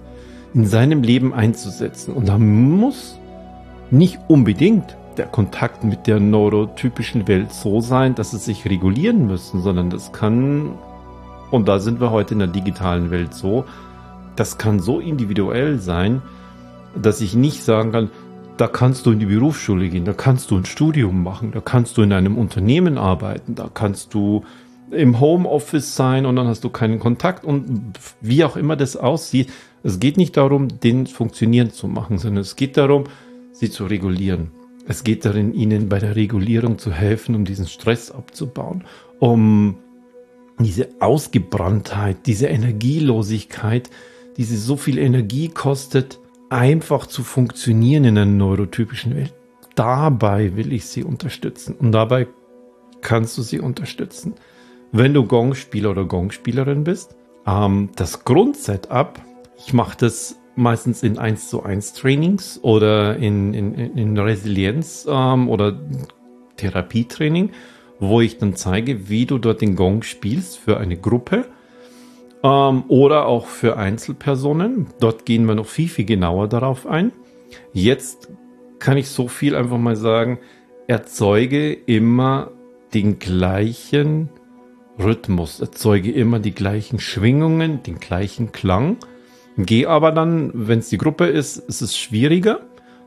in 0.54 0.66
seinem 0.66 1.04
Leben 1.04 1.34
einzusetzen. 1.34 2.14
Und 2.14 2.28
da 2.28 2.38
muss 2.38 3.18
nicht 3.92 4.20
unbedingt 4.28 4.98
der 5.18 5.28
Kontakt 5.28 5.84
mit 5.84 6.08
der 6.08 6.20
neurotypischen 6.20 7.28
Welt 7.28 7.54
so 7.54 7.82
sein, 7.82 8.16
dass 8.16 8.34
es 8.34 8.46
sich 8.46 8.66
regulieren 8.66 9.28
müssen, 9.28 9.62
sondern 9.62 9.90
das 9.90 10.12
kann, 10.12 10.72
und 11.52 11.68
da 11.68 11.80
sind 11.80 12.02
wir 12.02 12.12
heute 12.12 12.34
in 12.34 12.40
der 12.40 12.48
digitalen 12.48 13.12
Welt 13.12 13.34
so, 13.34 13.66
das 14.36 14.58
kann 14.58 14.80
so 14.80 15.00
individuell 15.00 15.80
sein, 15.80 16.22
dass 17.00 17.22
ich 17.22 17.36
nicht 17.36 17.64
sagen 17.64 17.92
kann, 17.92 18.10
da 18.58 18.68
kannst 18.68 19.06
du 19.06 19.12
in 19.12 19.20
die 19.20 19.26
Berufsschule 19.26 19.90
gehen, 19.90 20.06
da 20.06 20.14
kannst 20.14 20.52
du 20.52 20.58
ein 20.58 20.66
Studium 20.66 21.24
machen, 21.24 21.52
da 21.52 21.62
kannst 21.62 21.98
du 21.98 22.04
in 22.04 22.14
einem 22.14 22.38
Unternehmen 22.38 22.98
arbeiten, 22.98 23.56
da 23.56 23.70
kannst 23.74 24.14
du 24.14 24.44
im 24.92 25.20
Homeoffice 25.20 25.96
sein 25.96 26.26
und 26.26 26.36
dann 26.36 26.48
hast 26.48 26.64
du 26.64 26.70
keinen 26.70 27.00
Kontakt 27.00 27.46
und 27.46 27.94
wie 28.22 28.44
auch 28.44 28.56
immer 28.56 28.76
das 28.76 28.96
aussieht. 28.96 29.52
Es 29.82 30.00
geht 30.00 30.18
nicht 30.18 30.38
darum, 30.38 30.68
den 30.68 31.08
funktionieren 31.08 31.72
zu 31.72 31.88
machen, 31.88 32.20
sondern 32.20 32.42
es 32.42 32.56
geht 32.56 32.78
darum, 32.78 33.06
sie 33.52 33.70
zu 33.70 33.86
regulieren. 33.86 34.52
Es 34.88 35.04
geht 35.04 35.26
darin, 35.26 35.54
ihnen 35.54 35.90
bei 35.90 36.00
der 36.00 36.16
Regulierung 36.16 36.78
zu 36.78 36.92
helfen, 36.92 37.36
um 37.36 37.46
diesen 37.46 37.68
Stress 37.68 38.12
abzubauen, 38.12 38.84
um 39.20 39.78
diese 40.60 40.90
Ausgebranntheit, 41.00 42.18
diese 42.28 42.48
Energielosigkeit, 42.48 43.90
die 44.38 44.44
sie 44.44 44.58
so 44.58 44.76
viel 44.78 44.98
Energie 44.98 45.48
kostet, 45.48 46.20
einfach 46.54 47.08
zu 47.08 47.24
funktionieren 47.24 48.06
in 48.06 48.18
einer 48.18 48.32
neurotypischen 48.32 49.16
Welt. 49.16 49.34
Dabei 49.76 50.56
will 50.56 50.72
ich 50.72 50.86
sie 50.86 51.04
unterstützen 51.04 51.76
und 51.80 51.92
dabei 51.92 52.28
kannst 53.02 53.38
du 53.38 53.42
sie 53.42 53.60
unterstützen. 53.60 54.36
Wenn 54.92 55.16
du 55.16 55.26
Gongspieler 55.26 55.90
oder 55.90 56.06
Gongspielerin 56.06 56.84
bist, 56.84 57.16
ähm, 57.48 57.90
das 57.96 58.24
Grundsetup, 58.24 59.20
ich 59.58 59.74
mache 59.74 59.98
das 59.98 60.40
meistens 60.56 61.02
in 61.02 61.18
1 61.18 61.50
zu 61.50 61.64
1 61.64 61.94
Trainings 61.94 62.60
oder 62.62 63.18
in, 63.18 63.56
in, 63.56 63.74
in 63.74 64.18
Resilienz 64.20 65.08
ähm, 65.10 65.50
oder 65.50 65.82
Therapietraining, 66.58 67.50
wo 68.00 68.22
ich 68.22 68.38
dann 68.38 68.56
zeige, 68.56 69.10
wie 69.10 69.26
du 69.26 69.40
dort 69.40 69.62
den 69.62 69.76
Gong 69.76 70.04
spielst 70.04 70.60
für 70.60 70.78
eine 70.78 70.98
Gruppe 70.98 71.46
ähm, 72.44 72.84
oder 72.88 73.26
auch 73.26 73.48
für 73.48 73.78
Einzelpersonen. 73.78 74.88
Dort 75.00 75.26
gehen 75.26 75.46
wir 75.46 75.56
noch 75.56 75.68
viel, 75.68 75.90
viel 75.90 76.06
genauer 76.06 76.48
darauf 76.48 76.86
ein. 76.86 77.12
Jetzt 77.72 78.32
kann 78.80 78.98
ich 78.98 79.10
so 79.10 79.28
viel 79.28 79.56
einfach 79.56 79.78
mal 79.78 79.96
sagen, 79.96 80.40
erzeuge 80.88 81.74
immer 81.74 82.52
den 82.94 83.20
gleichen 83.20 84.30
Rhythmus, 85.00 85.60
erzeuge 85.60 86.12
immer 86.12 86.40
die 86.40 86.54
gleichen 86.54 87.00
Schwingungen, 87.00 87.82
den 87.84 88.00
gleichen 88.00 88.52
Klang 88.52 88.98
Geh 89.58 89.86
aber 89.86 90.12
dann, 90.12 90.52
wenn 90.54 90.80
es 90.80 90.90
die 90.90 90.98
Gruppe 90.98 91.26
ist, 91.26 91.58
ist 91.58 91.82
es 91.82 91.98
schwieriger. 91.98 92.62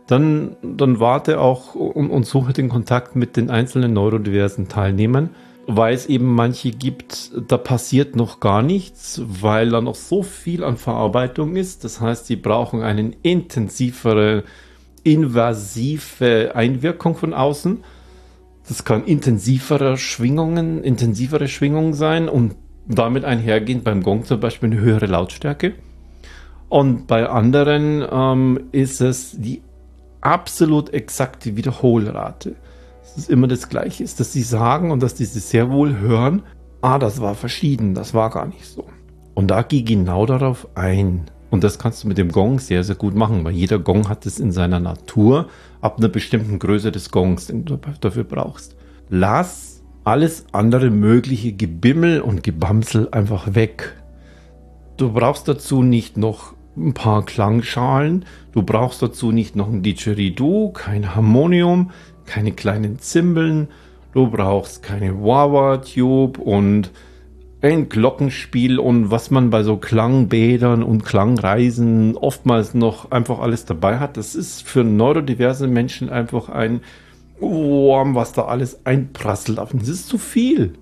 Dann, 0.06 0.56
dann 0.62 1.00
warte 1.00 1.40
auch 1.40 1.74
und, 1.74 2.10
und 2.10 2.24
suche 2.26 2.52
den 2.52 2.68
Kontakt 2.68 3.16
mit 3.16 3.36
den 3.36 3.50
einzelnen 3.50 3.92
neurodiversen 3.92 4.68
Teilnehmern, 4.68 5.30
weil 5.66 5.94
es 5.94 6.06
eben 6.06 6.34
manche 6.34 6.70
gibt, 6.70 7.32
da 7.48 7.58
passiert 7.58 8.14
noch 8.14 8.38
gar 8.38 8.62
nichts, 8.62 9.20
weil 9.24 9.70
da 9.70 9.80
noch 9.80 9.96
so 9.96 10.22
viel 10.22 10.62
an 10.62 10.76
Verarbeitung 10.76 11.56
ist. 11.56 11.82
Das 11.84 12.00
heißt, 12.00 12.26
sie 12.26 12.36
brauchen 12.36 12.82
eine 12.82 13.12
intensivere, 13.22 14.44
invasive 15.02 16.52
Einwirkung 16.54 17.16
von 17.16 17.34
außen. 17.34 17.82
Das 18.68 18.84
kann 18.84 19.04
intensivere 19.04 19.96
Schwingungen, 19.96 20.84
intensivere 20.84 21.48
Schwingungen 21.48 21.94
sein 21.94 22.28
und 22.28 22.54
damit 22.86 23.24
einhergehend 23.24 23.82
beim 23.82 24.02
Gong 24.02 24.24
zum 24.24 24.38
Beispiel 24.38 24.70
eine 24.70 24.80
höhere 24.80 25.06
Lautstärke. 25.06 25.74
Und 26.68 27.06
bei 27.06 27.28
anderen 27.28 28.04
ähm, 28.10 28.68
ist 28.72 29.00
es 29.00 29.32
die 29.40 29.62
absolut 30.20 30.92
exakte 30.92 31.56
Wiederholrate. 31.56 32.56
Es 33.16 33.28
immer 33.28 33.48
das 33.48 33.68
Gleiche, 33.68 34.04
ist, 34.04 34.20
dass 34.20 34.32
sie 34.32 34.42
sagen 34.42 34.90
und 34.90 35.02
dass 35.02 35.14
die 35.14 35.24
sehr 35.24 35.70
wohl 35.70 35.98
hören, 35.98 36.42
ah, 36.82 36.98
das 36.98 37.20
war 37.20 37.34
verschieden, 37.34 37.94
das 37.94 38.14
war 38.14 38.30
gar 38.30 38.46
nicht 38.46 38.66
so. 38.66 38.84
Und 39.34 39.50
da 39.50 39.62
geh 39.62 39.82
genau 39.82 40.26
darauf 40.26 40.68
ein. 40.74 41.30
Und 41.50 41.64
das 41.64 41.78
kannst 41.78 42.04
du 42.04 42.08
mit 42.08 42.18
dem 42.18 42.32
Gong 42.32 42.58
sehr, 42.58 42.84
sehr 42.84 42.96
gut 42.96 43.14
machen, 43.14 43.44
weil 43.44 43.52
jeder 43.52 43.78
Gong 43.78 44.08
hat 44.08 44.26
es 44.26 44.38
in 44.38 44.52
seiner 44.52 44.80
Natur 44.80 45.48
ab 45.80 45.98
einer 45.98 46.08
bestimmten 46.08 46.58
Größe 46.58 46.92
des 46.92 47.10
Gongs, 47.10 47.46
den 47.46 47.64
du 47.64 47.78
dafür 48.00 48.24
brauchst. 48.24 48.76
Lass 49.08 49.82
alles 50.04 50.46
andere 50.52 50.90
mögliche 50.90 51.52
Gebimmel 51.52 52.20
und 52.20 52.42
Gebamsel 52.42 53.08
einfach 53.12 53.54
weg. 53.54 53.94
Du 54.96 55.12
brauchst 55.12 55.48
dazu 55.48 55.82
nicht 55.82 56.16
noch 56.16 56.54
ein 56.76 56.94
paar 56.94 57.24
Klangschalen. 57.24 58.24
Du 58.52 58.62
brauchst 58.62 59.02
dazu 59.02 59.32
nicht 59.32 59.56
noch 59.56 59.68
ein 59.68 59.82
Didgeridoo, 59.82 60.70
kein 60.72 61.14
Harmonium, 61.14 61.90
keine 62.26 62.52
kleinen 62.52 62.98
Zimbeln. 62.98 63.68
Du 64.12 64.28
brauchst 64.28 64.82
keine 64.82 65.22
Wawa-Tube 65.22 66.38
und 66.38 66.90
ein 67.62 67.88
Glockenspiel 67.88 68.78
und 68.78 69.10
was 69.10 69.30
man 69.30 69.50
bei 69.50 69.62
so 69.62 69.76
Klangbädern 69.76 70.82
und 70.82 71.04
Klangreisen 71.04 72.16
oftmals 72.16 72.74
noch 72.74 73.10
einfach 73.10 73.40
alles 73.40 73.64
dabei 73.64 73.98
hat. 73.98 74.16
Das 74.16 74.34
ist 74.34 74.62
für 74.62 74.84
neurodiverse 74.84 75.66
Menschen 75.66 76.08
einfach 76.08 76.48
ein 76.48 76.80
Wurm, 77.40 78.14
was 78.14 78.32
da 78.32 78.44
alles 78.44 78.84
einprasselt. 78.86 79.58
Das 79.58 79.88
ist 79.88 80.08
zu 80.08 80.18
viel. 80.18 80.74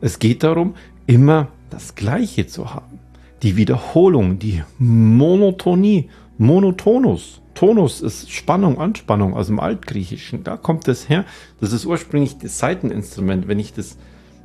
Es 0.00 0.18
geht 0.18 0.42
darum, 0.42 0.74
immer 1.06 1.48
das 1.70 1.94
Gleiche 1.94 2.46
zu 2.46 2.74
haben. 2.74 2.98
Die 3.42 3.56
Wiederholung, 3.56 4.38
die 4.38 4.62
Monotonie, 4.78 6.08
Monotonus. 6.38 7.41
Tonus 7.54 8.00
ist 8.00 8.30
Spannung, 8.30 8.78
Anspannung 8.78 9.34
aus 9.34 9.46
dem 9.46 9.60
Altgriechischen. 9.60 10.44
Da 10.44 10.56
kommt 10.56 10.88
das 10.88 11.08
her. 11.08 11.24
Das 11.60 11.72
ist 11.72 11.86
ursprünglich 11.86 12.38
das 12.38 12.58
Seiteninstrument. 12.58 13.48
Wenn 13.48 13.58
ich 13.58 13.72
das, 13.72 13.98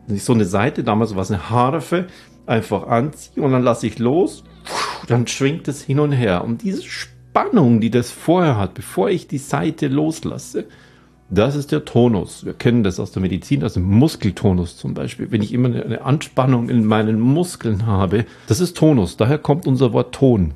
wenn 0.07 0.15
ich 0.15 0.23
so 0.23 0.33
eine 0.33 0.45
Seite, 0.45 0.83
damals 0.83 1.15
war 1.15 1.21
es 1.21 1.31
eine 1.31 1.49
Harfe, 1.49 2.07
einfach 2.45 2.87
anziehe 2.87 3.43
und 3.43 3.51
dann 3.51 3.63
lasse 3.63 3.87
ich 3.87 3.99
los, 3.99 4.43
dann 5.07 5.27
schwingt 5.27 5.67
es 5.67 5.81
hin 5.83 5.99
und 5.99 6.11
her. 6.11 6.43
Und 6.43 6.63
diese 6.63 6.83
Spannung, 6.83 7.81
die 7.81 7.91
das 7.91 8.11
vorher 8.11 8.57
hat, 8.57 8.73
bevor 8.73 9.09
ich 9.09 9.27
die 9.27 9.37
Seite 9.37 9.87
loslasse, 9.87 10.65
das 11.29 11.55
ist 11.55 11.73
der 11.73 11.83
Tonus. 11.83 12.45
Wir 12.45 12.53
kennen 12.53 12.83
das 12.83 13.01
aus 13.01 13.11
der 13.11 13.21
Medizin, 13.21 13.59
dem 13.59 13.83
Muskeltonus 13.83 14.77
zum 14.77 14.93
Beispiel. 14.93 15.29
Wenn 15.29 15.41
ich 15.41 15.53
immer 15.53 15.67
eine 15.67 16.01
Anspannung 16.01 16.69
in 16.69 16.85
meinen 16.85 17.19
Muskeln 17.19 17.85
habe, 17.85 18.25
das 18.47 18.61
ist 18.61 18.77
Tonus. 18.77 19.17
Daher 19.17 19.37
kommt 19.37 19.67
unser 19.67 19.91
Wort 19.91 20.15
Ton. 20.15 20.53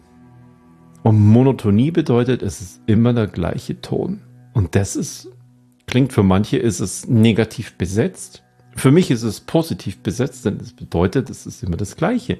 Und 1.03 1.20
Monotonie 1.20 1.91
bedeutet, 1.91 2.43
es 2.43 2.62
ist 2.62 2.81
immer 2.86 3.13
der 3.13 3.27
gleiche 3.27 3.81
Ton. 3.81 4.22
Und 4.53 4.75
das 4.75 4.96
ist, 4.96 5.29
klingt 5.88 6.13
für 6.13 6.24
manche, 6.24 6.58
ist 6.58 6.79
es 6.79 7.08
negativ 7.08 7.74
besetzt. 7.74 8.43
Für 8.75 8.91
mich 8.91 9.12
ist 9.12 9.24
es 9.24 9.39
positiv 9.41 10.00
besetzt, 10.00 10.46
denn 10.46 10.58
es 10.58 10.74
bedeutet, 10.74 11.29
es 11.29 11.46
ist 11.46 11.63
immer 11.63 11.77
das 11.77 11.96
Gleiche. 11.96 12.38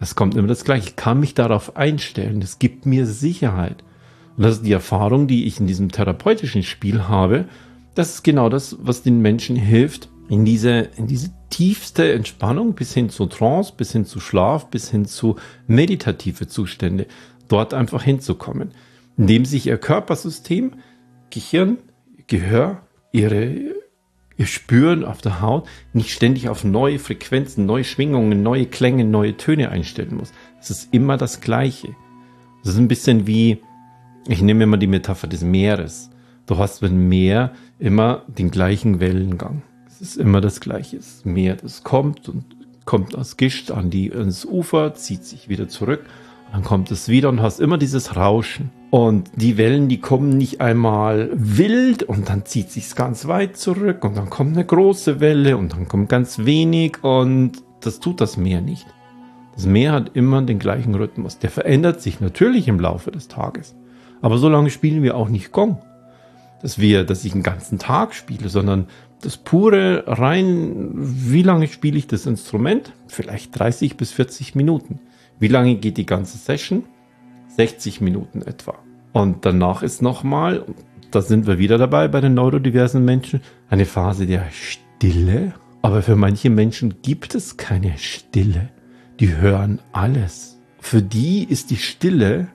Es 0.00 0.16
kommt 0.16 0.36
immer 0.36 0.48
das 0.48 0.64
Gleiche. 0.64 0.88
Ich 0.88 0.96
kann 0.96 1.20
mich 1.20 1.34
darauf 1.34 1.76
einstellen. 1.76 2.42
Es 2.42 2.58
gibt 2.58 2.86
mir 2.86 3.06
Sicherheit. 3.06 3.84
Und 4.36 4.42
das 4.42 4.56
ist 4.56 4.66
die 4.66 4.72
Erfahrung, 4.72 5.28
die 5.28 5.44
ich 5.44 5.60
in 5.60 5.66
diesem 5.66 5.92
therapeutischen 5.92 6.62
Spiel 6.64 7.04
habe. 7.04 7.44
Das 7.94 8.14
ist 8.14 8.22
genau 8.24 8.48
das, 8.48 8.76
was 8.80 9.02
den 9.02 9.20
Menschen 9.20 9.54
hilft, 9.54 10.08
in 10.28 10.44
diese, 10.44 10.88
in 10.96 11.06
diese 11.06 11.30
tiefste 11.50 12.12
Entspannung 12.12 12.74
bis 12.74 12.94
hin 12.94 13.10
zu 13.10 13.26
Trance, 13.26 13.74
bis 13.76 13.92
hin 13.92 14.06
zu 14.06 14.18
Schlaf, 14.18 14.70
bis 14.70 14.90
hin 14.90 15.04
zu 15.04 15.36
meditative 15.66 16.48
Zustände, 16.48 17.06
dort 17.52 17.74
einfach 17.74 18.02
hinzukommen, 18.02 18.70
indem 19.16 19.44
sich 19.44 19.66
ihr 19.66 19.76
Körpersystem, 19.76 20.72
Gehirn, 21.30 21.78
Gehör, 22.26 22.82
ihre, 23.12 23.54
ihr 24.36 24.46
Spüren 24.46 25.04
auf 25.04 25.20
der 25.20 25.42
Haut 25.42 25.68
nicht 25.92 26.10
ständig 26.10 26.48
auf 26.48 26.64
neue 26.64 26.98
Frequenzen, 26.98 27.66
neue 27.66 27.84
Schwingungen, 27.84 28.42
neue 28.42 28.66
Klänge, 28.66 29.04
neue 29.04 29.36
Töne 29.36 29.68
einstellen 29.68 30.16
muss. 30.16 30.32
Es 30.60 30.70
ist 30.70 30.94
immer 30.94 31.18
das 31.18 31.40
Gleiche. 31.40 31.94
Es 32.62 32.70
ist 32.70 32.78
ein 32.78 32.88
bisschen 32.88 33.26
wie, 33.26 33.58
ich 34.26 34.40
nehme 34.40 34.64
immer 34.64 34.78
die 34.78 34.86
Metapher 34.86 35.26
des 35.26 35.42
Meeres. 35.42 36.10
Du 36.46 36.56
hast 36.58 36.80
beim 36.80 37.08
Meer 37.08 37.52
immer 37.78 38.22
den 38.28 38.50
gleichen 38.50 38.98
Wellengang. 38.98 39.62
Es 39.86 40.00
ist 40.00 40.16
immer 40.16 40.40
das 40.40 40.60
Gleiche. 40.60 40.96
Das 40.96 41.24
Meer, 41.24 41.56
das 41.56 41.84
kommt 41.84 42.28
und 42.28 42.44
kommt 42.84 43.14
aus 43.14 43.36
Gischt 43.36 43.70
an 43.70 43.90
die, 43.90 44.12
ans 44.12 44.44
Ufer, 44.44 44.94
zieht 44.94 45.24
sich 45.24 45.48
wieder 45.48 45.68
zurück. 45.68 46.04
Dann 46.52 46.62
kommt 46.62 46.90
es 46.90 47.08
wieder 47.08 47.30
und 47.30 47.40
hast 47.40 47.60
immer 47.60 47.78
dieses 47.78 48.14
Rauschen. 48.14 48.70
Und 48.90 49.30
die 49.34 49.56
Wellen, 49.56 49.88
die 49.88 50.00
kommen 50.00 50.36
nicht 50.36 50.60
einmal 50.60 51.30
wild 51.32 52.02
und 52.02 52.28
dann 52.28 52.44
zieht 52.44 52.70
sich's 52.70 52.94
ganz 52.94 53.26
weit 53.26 53.56
zurück 53.56 54.04
und 54.04 54.18
dann 54.18 54.28
kommt 54.28 54.54
eine 54.54 54.66
große 54.66 55.18
Welle 55.20 55.56
und 55.56 55.72
dann 55.72 55.88
kommt 55.88 56.10
ganz 56.10 56.40
wenig 56.40 57.02
und 57.02 57.52
das 57.80 58.00
tut 58.00 58.20
das 58.20 58.36
Meer 58.36 58.60
nicht. 58.60 58.86
Das 59.54 59.64
Meer 59.64 59.92
hat 59.92 60.10
immer 60.14 60.42
den 60.42 60.58
gleichen 60.58 60.94
Rhythmus. 60.94 61.38
Der 61.38 61.48
verändert 61.48 62.02
sich 62.02 62.20
natürlich 62.20 62.68
im 62.68 62.78
Laufe 62.78 63.10
des 63.10 63.28
Tages. 63.28 63.74
Aber 64.20 64.36
so 64.36 64.50
lange 64.50 64.68
spielen 64.68 65.02
wir 65.02 65.16
auch 65.16 65.30
nicht 65.30 65.52
Gong. 65.52 65.78
Dass 66.60 66.78
wir, 66.78 67.04
dass 67.04 67.24
ich 67.24 67.32
einen 67.32 67.42
ganzen 67.42 67.78
Tag 67.78 68.14
spiele, 68.14 68.50
sondern 68.50 68.86
das 69.22 69.38
pure 69.38 70.04
rein, 70.06 70.90
wie 70.92 71.42
lange 71.42 71.66
spiele 71.66 71.96
ich 71.96 72.08
das 72.08 72.26
Instrument? 72.26 72.92
Vielleicht 73.08 73.58
30 73.58 73.96
bis 73.96 74.12
40 74.12 74.54
Minuten. 74.54 75.00
Wie 75.38 75.48
lange 75.48 75.76
geht 75.76 75.96
die 75.96 76.06
ganze 76.06 76.38
Session? 76.38 76.84
60 77.56 78.00
Minuten 78.00 78.42
etwa. 78.42 78.78
Und 79.12 79.44
danach 79.44 79.82
ist 79.82 80.02
nochmal, 80.02 80.64
da 81.10 81.20
sind 81.20 81.46
wir 81.46 81.58
wieder 81.58 81.78
dabei 81.78 82.08
bei 82.08 82.20
den 82.20 82.34
neurodiversen 82.34 83.04
Menschen, 83.04 83.40
eine 83.68 83.84
Phase 83.84 84.26
der 84.26 84.46
Stille. 84.50 85.52
Aber 85.82 86.02
für 86.02 86.16
manche 86.16 86.48
Menschen 86.48 87.02
gibt 87.02 87.34
es 87.34 87.56
keine 87.56 87.98
Stille. 87.98 88.70
Die 89.20 89.36
hören 89.36 89.80
alles. 89.92 90.58
Für 90.78 91.02
die 91.02 91.44
ist 91.44 91.70
die 91.70 91.76
Stille 91.76 92.48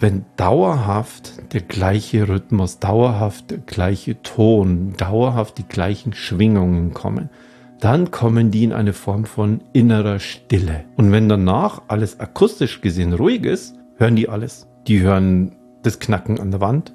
wenn 0.00 0.24
dauerhaft 0.36 1.52
der 1.52 1.60
gleiche 1.60 2.28
Rhythmus, 2.28 2.78
dauerhaft 2.78 3.50
der 3.50 3.58
gleiche 3.58 4.22
Ton, 4.22 4.94
dauerhaft 4.96 5.58
die 5.58 5.66
gleichen 5.66 6.12
Schwingungen 6.12 6.94
kommen, 6.94 7.30
dann 7.80 8.10
kommen 8.10 8.50
die 8.50 8.64
in 8.64 8.72
eine 8.72 8.92
Form 8.92 9.24
von 9.24 9.60
innerer 9.72 10.18
Stille. 10.18 10.84
Und 10.96 11.12
wenn 11.12 11.28
danach 11.28 11.82
alles 11.88 12.18
akustisch 12.18 12.80
gesehen 12.80 13.12
ruhig 13.12 13.44
ist, 13.44 13.76
hören 13.96 14.16
die 14.16 14.28
alles. 14.28 14.68
Die 14.86 15.00
hören 15.00 15.52
das 15.82 15.98
Knacken 15.98 16.40
an 16.40 16.50
der 16.50 16.60
Wand, 16.60 16.92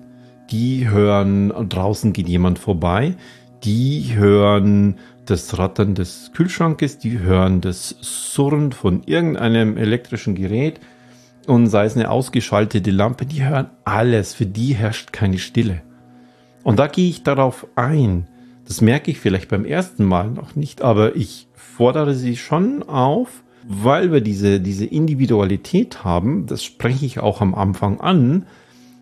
die 0.51 0.89
hören 0.89 1.53
draußen 1.69 2.11
geht 2.11 2.27
jemand 2.27 2.59
vorbei, 2.59 3.15
die 3.63 4.13
hören 4.13 4.95
das 5.25 5.57
Rattern 5.57 5.95
des 5.95 6.31
Kühlschrankes, 6.33 6.97
die 6.97 7.19
hören 7.19 7.61
das 7.61 7.95
Surren 8.01 8.73
von 8.73 9.03
irgendeinem 9.05 9.77
elektrischen 9.77 10.35
Gerät, 10.35 10.81
und 11.47 11.67
sei 11.67 11.85
es 11.85 11.95
eine 11.95 12.09
ausgeschaltete 12.09 12.91
Lampe, 12.91 13.25
die 13.25 13.43
hören 13.43 13.69
alles. 13.83 14.33
Für 14.33 14.45
die 14.45 14.75
herrscht 14.75 15.11
keine 15.11 15.39
Stille. 15.39 15.81
Und 16.63 16.79
da 16.79 16.87
gehe 16.87 17.09
ich 17.09 17.23
darauf 17.23 17.67
ein. 17.75 18.27
Das 18.67 18.81
merke 18.81 19.11
ich 19.11 19.19
vielleicht 19.19 19.49
beim 19.49 19.65
ersten 19.65 20.05
Mal 20.05 20.29
noch 20.29 20.55
nicht, 20.55 20.81
aber 20.81 21.15
ich 21.15 21.47
fordere 21.53 22.13
sie 22.13 22.37
schon 22.37 22.83
auf, 22.83 23.43
weil 23.67 24.11
wir 24.11 24.21
diese, 24.21 24.59
diese 24.59 24.85
Individualität 24.85 26.03
haben, 26.03 26.45
das 26.45 26.63
spreche 26.63 27.05
ich 27.05 27.19
auch 27.19 27.41
am 27.41 27.55
Anfang 27.55 27.99
an, 27.99 28.45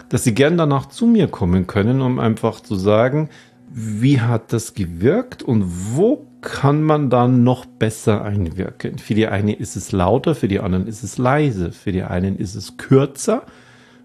dass 0.09 0.23
sie 0.23 0.33
gern 0.33 0.57
danach 0.57 0.87
zu 0.87 1.05
mir 1.05 1.27
kommen 1.27 1.67
können, 1.67 2.01
um 2.01 2.19
einfach 2.19 2.59
zu 2.59 2.75
sagen, 2.75 3.29
wie 3.73 4.19
hat 4.19 4.51
das 4.51 4.73
gewirkt 4.73 5.43
und 5.43 5.63
wo 5.95 6.27
kann 6.41 6.83
man 6.83 7.09
dann 7.09 7.43
noch 7.43 7.65
besser 7.65 8.23
einwirken? 8.23 8.97
Für 8.97 9.13
die 9.13 9.27
eine 9.27 9.53
ist 9.53 9.77
es 9.77 9.91
lauter, 9.91 10.35
für 10.35 10.47
die 10.47 10.59
anderen 10.59 10.87
ist 10.87 11.03
es 11.03 11.17
leise, 11.17 11.71
für 11.71 11.91
die 11.91 12.03
einen 12.03 12.37
ist 12.37 12.55
es 12.55 12.75
kürzer, 12.77 13.43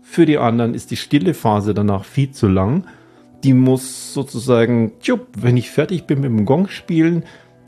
für 0.02 0.26
die 0.26 0.38
anderen 0.38 0.74
ist 0.74 0.92
die 0.92 0.96
stille 0.96 1.34
Phase 1.34 1.74
danach 1.74 2.04
viel 2.04 2.30
zu 2.30 2.46
lang. 2.46 2.84
Die 3.44 3.52
muss 3.52 4.14
sozusagen, 4.14 4.92
tjup, 5.00 5.26
wenn 5.38 5.56
ich 5.56 5.70
fertig 5.70 6.06
bin 6.06 6.20
mit 6.20 6.30
dem 6.30 6.44
Gong 6.46 6.68
spielen, 6.68 7.24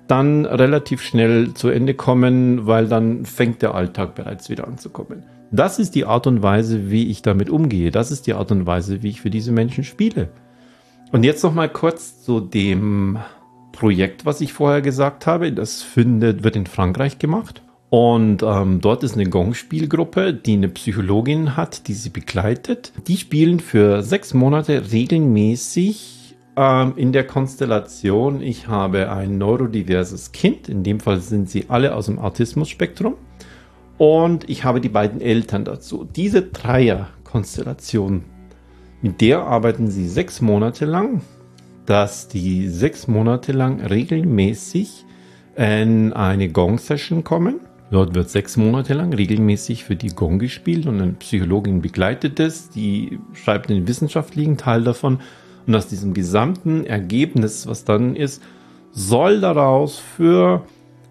dann 0.06 0.46
relativ 0.46 1.02
schnell 1.02 1.54
zu 1.54 1.68
Ende 1.68 1.94
kommen, 1.94 2.66
weil 2.66 2.88
dann 2.88 3.26
fängt 3.26 3.62
der 3.62 3.74
Alltag 3.74 4.14
bereits 4.14 4.48
wieder 4.48 4.66
an 4.66 4.78
zu 4.78 4.90
kommen. 4.90 5.24
Das 5.50 5.78
ist 5.78 5.94
die 5.94 6.04
Art 6.04 6.26
und 6.26 6.42
Weise, 6.42 6.90
wie 6.90 7.10
ich 7.10 7.22
damit 7.22 7.50
umgehe. 7.50 7.90
Das 7.90 8.10
ist 8.10 8.26
die 8.26 8.34
Art 8.34 8.50
und 8.50 8.66
Weise, 8.66 9.02
wie 9.02 9.08
ich 9.08 9.20
für 9.20 9.30
diese 9.30 9.52
Menschen 9.52 9.84
spiele. 9.84 10.30
Und 11.12 11.24
jetzt 11.24 11.42
noch 11.42 11.54
mal 11.54 11.68
kurz 11.68 12.22
zu 12.22 12.40
dem 12.40 13.18
Projekt, 13.72 14.26
was 14.26 14.40
ich 14.40 14.52
vorher 14.52 14.82
gesagt 14.82 15.26
habe. 15.26 15.52
Das 15.52 15.82
findet, 15.82 16.42
wird 16.44 16.56
in 16.56 16.66
Frankreich 16.66 17.18
gemacht. 17.18 17.62
Und 17.90 18.42
ähm, 18.42 18.80
dort 18.80 19.02
ist 19.02 19.14
eine 19.14 19.28
Gong-Spielgruppe, 19.30 20.34
die 20.34 20.54
eine 20.54 20.68
Psychologin 20.68 21.56
hat, 21.56 21.88
die 21.88 21.94
sie 21.94 22.10
begleitet. 22.10 22.92
Die 23.06 23.16
spielen 23.16 23.60
für 23.60 24.02
sechs 24.02 24.34
Monate 24.34 24.92
regelmäßig 24.92 26.36
ähm, 26.56 26.92
in 26.96 27.12
der 27.12 27.26
Konstellation, 27.26 28.42
ich 28.42 28.68
habe 28.68 29.10
ein 29.10 29.38
neurodiverses 29.38 30.32
Kind, 30.32 30.68
in 30.68 30.82
dem 30.82 31.00
Fall 31.00 31.20
sind 31.20 31.48
sie 31.48 31.66
alle 31.68 31.94
aus 31.94 32.06
dem 32.06 32.18
Autismus-Spektrum. 32.18 33.14
Und 33.96 34.48
ich 34.50 34.64
habe 34.64 34.80
die 34.80 34.90
beiden 34.90 35.20
Eltern 35.20 35.64
dazu. 35.64 36.04
Diese 36.04 36.42
Dreier-Konstellation 36.42 38.24
mit 39.00 39.20
der 39.20 39.42
arbeiten 39.42 39.90
sie 39.90 40.08
sechs 40.08 40.40
Monate 40.40 40.84
lang, 40.84 41.22
dass 41.86 42.28
die 42.28 42.68
sechs 42.68 43.08
Monate 43.08 43.52
lang 43.52 43.80
regelmäßig 43.80 45.04
in 45.56 46.12
eine 46.12 46.48
Gong-Session 46.48 47.24
kommen. 47.24 47.60
Dort 47.90 48.14
wird 48.14 48.28
sechs 48.28 48.56
Monate 48.56 48.92
lang 48.94 49.12
regelmäßig 49.14 49.84
für 49.84 49.96
die 49.96 50.14
Gong 50.14 50.38
gespielt 50.38 50.86
und 50.86 51.00
eine 51.00 51.12
Psychologin 51.12 51.80
begleitet 51.80 52.38
es, 52.38 52.68
die 52.68 53.18
schreibt 53.32 53.70
den 53.70 53.88
wissenschaftlichen 53.88 54.58
Teil 54.58 54.84
davon. 54.84 55.20
Und 55.66 55.74
aus 55.74 55.88
diesem 55.88 56.14
gesamten 56.14 56.84
Ergebnis, 56.84 57.66
was 57.66 57.84
dann 57.84 58.14
ist, 58.14 58.42
soll 58.92 59.40
daraus 59.40 59.98
für 59.98 60.64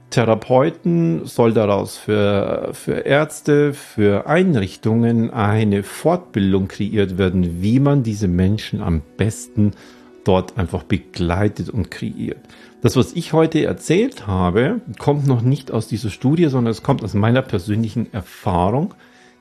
Therapeuten 0.09 1.25
soll 1.25 1.53
daraus 1.53 1.97
für, 1.97 2.69
für 2.71 3.05
Ärzte, 3.05 3.73
für 3.73 4.25
Einrichtungen 4.25 5.31
eine 5.31 5.83
Fortbildung 5.83 6.69
kreiert 6.69 7.17
werden, 7.17 7.61
wie 7.61 7.79
man 7.79 8.03
diese 8.03 8.29
Menschen 8.29 8.81
am 8.81 9.01
besten 9.17 9.73
dort 10.27 10.57
einfach 10.57 10.83
begleitet 10.83 11.69
und 11.69 11.91
kreiert. 11.91 12.39
Das, 12.81 12.95
was 12.95 13.13
ich 13.13 13.33
heute 13.33 13.63
erzählt 13.65 14.27
habe, 14.27 14.81
kommt 14.99 15.27
noch 15.27 15.41
nicht 15.41 15.71
aus 15.71 15.87
dieser 15.87 16.09
Studie, 16.09 16.47
sondern 16.47 16.71
es 16.71 16.83
kommt 16.83 17.03
aus 17.03 17.13
meiner 17.13 17.41
persönlichen 17.41 18.13
Erfahrung, 18.13 18.93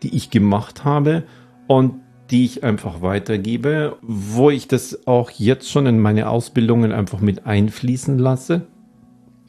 die 0.02 0.14
ich 0.14 0.30
gemacht 0.30 0.84
habe 0.84 1.24
und 1.66 1.94
die 2.30 2.44
ich 2.44 2.64
einfach 2.64 3.02
weitergebe, 3.02 3.96
wo 4.02 4.50
ich 4.50 4.68
das 4.68 5.06
auch 5.06 5.30
jetzt 5.30 5.70
schon 5.70 5.86
in 5.86 6.00
meine 6.00 6.28
Ausbildungen 6.28 6.92
einfach 6.92 7.20
mit 7.20 7.46
einfließen 7.46 8.18
lasse 8.18 8.66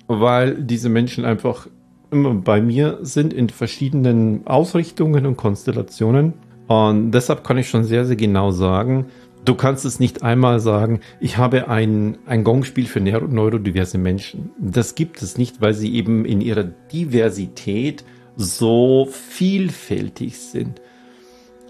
weil 0.08 0.56
diese 0.56 0.90
Menschen 0.90 1.26
einfach 1.26 1.68
immer 2.12 2.34
bei 2.34 2.62
mir 2.62 3.00
sind 3.02 3.34
in 3.34 3.50
verschiedenen 3.50 4.48
Ausrichtungen 4.48 5.26
und 5.26 5.36
Konstellationen. 5.36 6.34
Und 6.68 7.12
deshalb 7.12 7.44
kann 7.44 7.58
ich 7.58 7.70
schon 7.70 7.84
sehr, 7.84 8.06
sehr 8.06 8.16
genau 8.16 8.52
sagen, 8.52 9.06
du 9.48 9.56
kannst 9.56 9.86
es 9.86 10.00
nicht 10.00 10.24
einmal 10.24 10.60
sagen, 10.60 11.00
ich 11.20 11.38
habe 11.38 11.70
ein, 11.70 12.18
ein 12.26 12.44
Gongspiel 12.44 12.86
für 12.86 13.00
neurodiverse 13.00 13.98
Menschen. 13.98 14.52
Das 14.60 14.96
gibt 14.96 15.22
es 15.22 15.38
nicht, 15.38 15.62
weil 15.62 15.74
sie 15.74 15.94
eben 15.96 16.26
in 16.26 16.42
ihrer 16.42 16.66
Diversität 16.66 18.04
so 18.36 19.08
vielfältig 19.10 20.38
sind. 20.38 20.82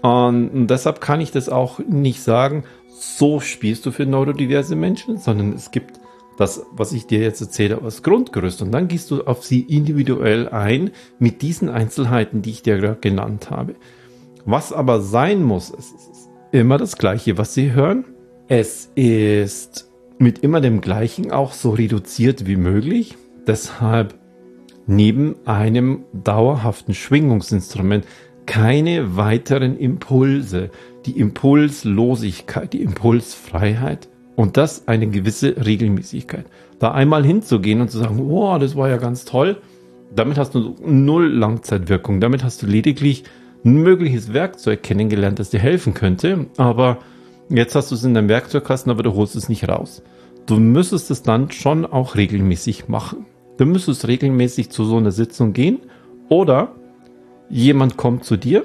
Und 0.02 0.66
deshalb 0.66 1.00
kann 1.00 1.20
ich 1.20 1.30
das 1.30 1.48
auch 1.48 1.78
nicht 1.78 2.22
sagen, 2.22 2.64
so 2.88 3.40
spielst 3.40 3.86
du 3.86 3.92
für 3.92 4.06
neurodiverse 4.06 4.74
Menschen, 4.74 5.18
sondern 5.18 5.52
es 5.52 5.70
gibt 5.70 6.00
das, 6.36 6.66
was 6.72 6.92
ich 6.92 7.06
dir 7.06 7.20
jetzt 7.20 7.40
erzähle, 7.40 7.80
als 7.82 8.02
Grundgerüst. 8.02 8.60
Und 8.62 8.72
dann 8.72 8.88
gehst 8.88 9.10
du 9.10 9.24
auf 9.24 9.44
sie 9.44 9.60
individuell 9.60 10.48
ein 10.48 10.90
mit 11.18 11.42
diesen 11.42 11.68
Einzelheiten, 11.68 12.42
die 12.42 12.50
ich 12.50 12.62
dir 12.62 12.78
gerade 12.78 13.00
genannt 13.00 13.50
habe. 13.50 13.74
Was 14.44 14.72
aber 14.72 15.00
sein 15.00 15.42
muss, 15.42 15.70
ist 15.70 16.27
immer 16.52 16.78
das 16.78 16.96
Gleiche, 16.96 17.38
was 17.38 17.54
sie 17.54 17.72
hören. 17.72 18.04
Es 18.48 18.90
ist 18.94 19.90
mit 20.18 20.40
immer 20.40 20.60
dem 20.60 20.80
Gleichen 20.80 21.30
auch 21.30 21.52
so 21.52 21.70
reduziert 21.70 22.46
wie 22.46 22.56
möglich. 22.56 23.16
Deshalb 23.46 24.14
neben 24.86 25.36
einem 25.44 26.04
dauerhaften 26.12 26.94
Schwingungsinstrument 26.94 28.04
keine 28.46 29.16
weiteren 29.16 29.76
Impulse. 29.76 30.70
Die 31.06 31.18
Impulslosigkeit, 31.18 32.72
die 32.72 32.82
Impulsfreiheit 32.82 34.08
und 34.36 34.56
das 34.56 34.88
eine 34.88 35.08
gewisse 35.08 35.64
Regelmäßigkeit. 35.64 36.46
Da 36.78 36.92
einmal 36.92 37.24
hinzugehen 37.24 37.80
und 37.80 37.90
zu 37.90 37.98
sagen, 37.98 38.28
wow, 38.28 38.58
das 38.58 38.76
war 38.76 38.88
ja 38.88 38.96
ganz 38.96 39.24
toll, 39.24 39.58
damit 40.14 40.38
hast 40.38 40.54
du 40.54 40.74
null 40.84 41.28
Langzeitwirkung. 41.28 42.20
Damit 42.20 42.42
hast 42.42 42.62
du 42.62 42.66
lediglich 42.66 43.24
ein 43.64 43.82
mögliches 43.82 44.32
Werkzeug 44.32 44.82
kennengelernt, 44.82 45.38
das 45.38 45.50
dir 45.50 45.60
helfen 45.60 45.94
könnte. 45.94 46.46
Aber 46.56 46.98
jetzt 47.48 47.74
hast 47.74 47.90
du 47.90 47.94
es 47.94 48.04
in 48.04 48.14
deinem 48.14 48.28
Werkzeugkasten, 48.28 48.90
aber 48.90 49.02
du 49.02 49.14
holst 49.14 49.36
es 49.36 49.48
nicht 49.48 49.68
raus. 49.68 50.02
Du 50.46 50.56
müsstest 50.56 51.10
es 51.10 51.22
dann 51.22 51.50
schon 51.50 51.84
auch 51.84 52.16
regelmäßig 52.16 52.88
machen. 52.88 53.26
Du 53.58 53.66
müsstest 53.66 54.06
regelmäßig 54.06 54.70
zu 54.70 54.84
so 54.84 54.96
einer 54.96 55.10
Sitzung 55.10 55.52
gehen 55.52 55.80
oder 56.28 56.72
jemand 57.50 57.96
kommt 57.96 58.24
zu 58.24 58.36
dir 58.36 58.62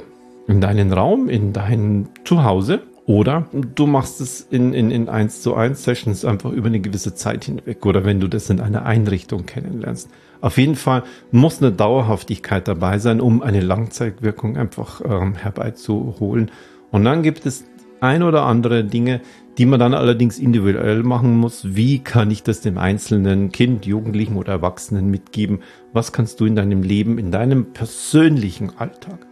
in 0.47 0.61
deinen 0.61 0.93
Raum, 0.93 1.29
in 1.29 1.51
dein 1.51 2.09
Zuhause 2.25 2.83
oder 3.05 3.47
du 3.75 3.85
machst 3.85 4.21
es 4.21 4.41
in, 4.49 4.73
in, 4.73 4.91
in 4.91 5.09
1 5.09 5.41
zu 5.41 5.55
1 5.55 5.83
Sessions 5.83 6.23
einfach 6.23 6.51
über 6.51 6.67
eine 6.67 6.79
gewisse 6.79 7.15
Zeit 7.15 7.45
hinweg 7.45 7.85
oder 7.85 8.05
wenn 8.05 8.19
du 8.19 8.27
das 8.27 8.49
in 8.49 8.61
einer 8.61 8.85
Einrichtung 8.85 9.45
kennenlernst. 9.45 10.09
Auf 10.43 10.57
jeden 10.57 10.75
Fall 10.75 11.03
muss 11.31 11.61
eine 11.61 11.71
Dauerhaftigkeit 11.71 12.67
dabei 12.67 12.99
sein, 12.99 13.21
um 13.21 13.41
eine 13.41 13.61
Langzeitwirkung 13.61 14.57
einfach 14.57 14.99
ähm, 14.99 15.35
herbeizuholen. 15.35 16.51
Und 16.91 17.05
dann 17.05 17.23
gibt 17.23 17.45
es 17.45 17.63
ein 18.01 18.23
oder 18.23 18.43
andere 18.43 18.83
Dinge, 18.83 19.21
die 19.57 19.65
man 19.65 19.79
dann 19.79 19.93
allerdings 19.93 20.39
individuell 20.39 21.03
machen 21.03 21.37
muss. 21.37 21.75
Wie 21.77 21.99
kann 21.99 22.29
ich 22.29 22.43
das 22.43 22.59
dem 22.59 22.77
einzelnen 22.77 23.53
Kind, 23.53 23.85
Jugendlichen 23.85 24.35
oder 24.35 24.51
Erwachsenen 24.51 25.09
mitgeben? 25.09 25.59
Was 25.93 26.11
kannst 26.11 26.41
du 26.41 26.45
in 26.45 26.57
deinem 26.57 26.83
Leben, 26.83 27.19
in 27.19 27.31
deinem 27.31 27.71
persönlichen 27.71 28.77
Alltag? 28.77 29.25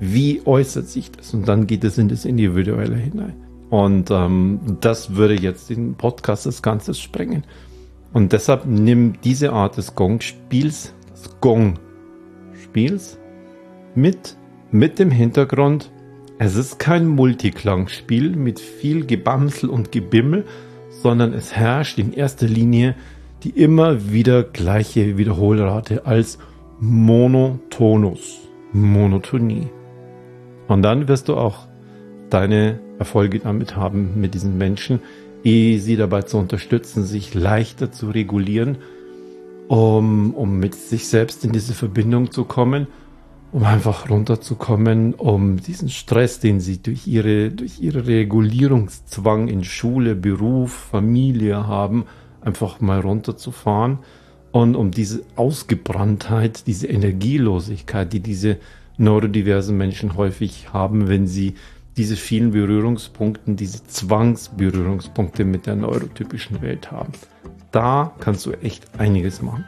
Wie 0.00 0.40
äußert 0.46 0.86
sich 0.88 1.10
das? 1.10 1.34
Und 1.34 1.46
dann 1.46 1.66
geht 1.66 1.84
es 1.84 1.98
in 1.98 2.08
das 2.08 2.24
Individuelle 2.24 2.96
hinein. 2.96 3.34
Und 3.68 4.10
ähm, 4.10 4.78
das 4.80 5.14
würde 5.14 5.34
jetzt 5.34 5.68
den 5.68 5.94
Podcast 5.96 6.46
des 6.46 6.62
Ganzes 6.62 6.98
sprengen. 6.98 7.44
Und 8.14 8.32
deshalb 8.32 8.64
nimm 8.64 9.20
diese 9.22 9.52
Art 9.52 9.76
des 9.76 9.94
Gong-Spiels, 9.94 10.94
des 11.12 11.40
Gong-Spiels, 11.40 13.18
mit, 13.94 14.36
mit 14.70 14.98
dem 14.98 15.10
Hintergrund, 15.10 15.90
es 16.38 16.56
ist 16.56 16.78
kein 16.78 17.06
Multiklangspiel 17.06 18.34
mit 18.36 18.60
viel 18.60 19.04
Gebamsel 19.04 19.68
und 19.68 19.92
Gebimmel, 19.92 20.44
sondern 21.02 21.32
es 21.32 21.54
herrscht 21.54 21.98
in 21.98 22.12
erster 22.12 22.46
Linie 22.46 22.94
die 23.42 23.50
immer 23.50 24.10
wieder 24.10 24.42
gleiche 24.42 25.18
Wiederholrate 25.18 26.06
als 26.06 26.38
Monotonus, 26.80 28.38
Monotonie. 28.72 29.68
Und 30.66 30.82
dann 30.82 31.08
wirst 31.08 31.28
du 31.28 31.36
auch 31.36 31.66
deine 32.30 32.80
Erfolge 32.98 33.40
damit 33.40 33.76
haben 33.76 34.18
mit 34.18 34.34
diesen 34.34 34.56
Menschen, 34.56 35.00
sie 35.44 35.96
dabei 35.96 36.22
zu 36.22 36.38
unterstützen, 36.38 37.04
sich 37.04 37.34
leichter 37.34 37.92
zu 37.92 38.10
regulieren, 38.10 38.78
um, 39.68 40.34
um 40.34 40.58
mit 40.58 40.74
sich 40.74 41.06
selbst 41.06 41.44
in 41.44 41.52
diese 41.52 41.74
Verbindung 41.74 42.30
zu 42.30 42.44
kommen 42.44 42.86
um 43.54 43.62
einfach 43.62 44.10
runterzukommen, 44.10 45.14
um 45.14 45.58
diesen 45.58 45.88
Stress, 45.88 46.40
den 46.40 46.58
sie 46.58 46.82
durch 46.82 47.06
ihre, 47.06 47.52
durch 47.52 47.78
ihre 47.80 48.04
Regulierungszwang 48.04 49.46
in 49.46 49.62
Schule, 49.62 50.16
Beruf, 50.16 50.72
Familie 50.72 51.68
haben, 51.68 52.04
einfach 52.40 52.80
mal 52.80 52.98
runterzufahren. 52.98 54.00
Und 54.50 54.74
um 54.74 54.90
diese 54.90 55.22
Ausgebranntheit, 55.36 56.66
diese 56.66 56.88
Energielosigkeit, 56.88 58.12
die 58.12 58.18
diese 58.18 58.56
neurodiversen 58.96 59.76
Menschen 59.76 60.16
häufig 60.16 60.72
haben, 60.72 61.06
wenn 61.06 61.28
sie 61.28 61.54
diese 61.96 62.16
vielen 62.16 62.50
Berührungspunkte, 62.50 63.52
diese 63.52 63.86
Zwangsberührungspunkte 63.86 65.44
mit 65.44 65.66
der 65.66 65.76
neurotypischen 65.76 66.60
Welt 66.62 66.90
haben. 66.90 67.12
Da 67.70 68.12
kannst 68.20 68.46
du 68.46 68.52
echt 68.52 68.98
einiges 68.98 69.42
machen. 69.42 69.64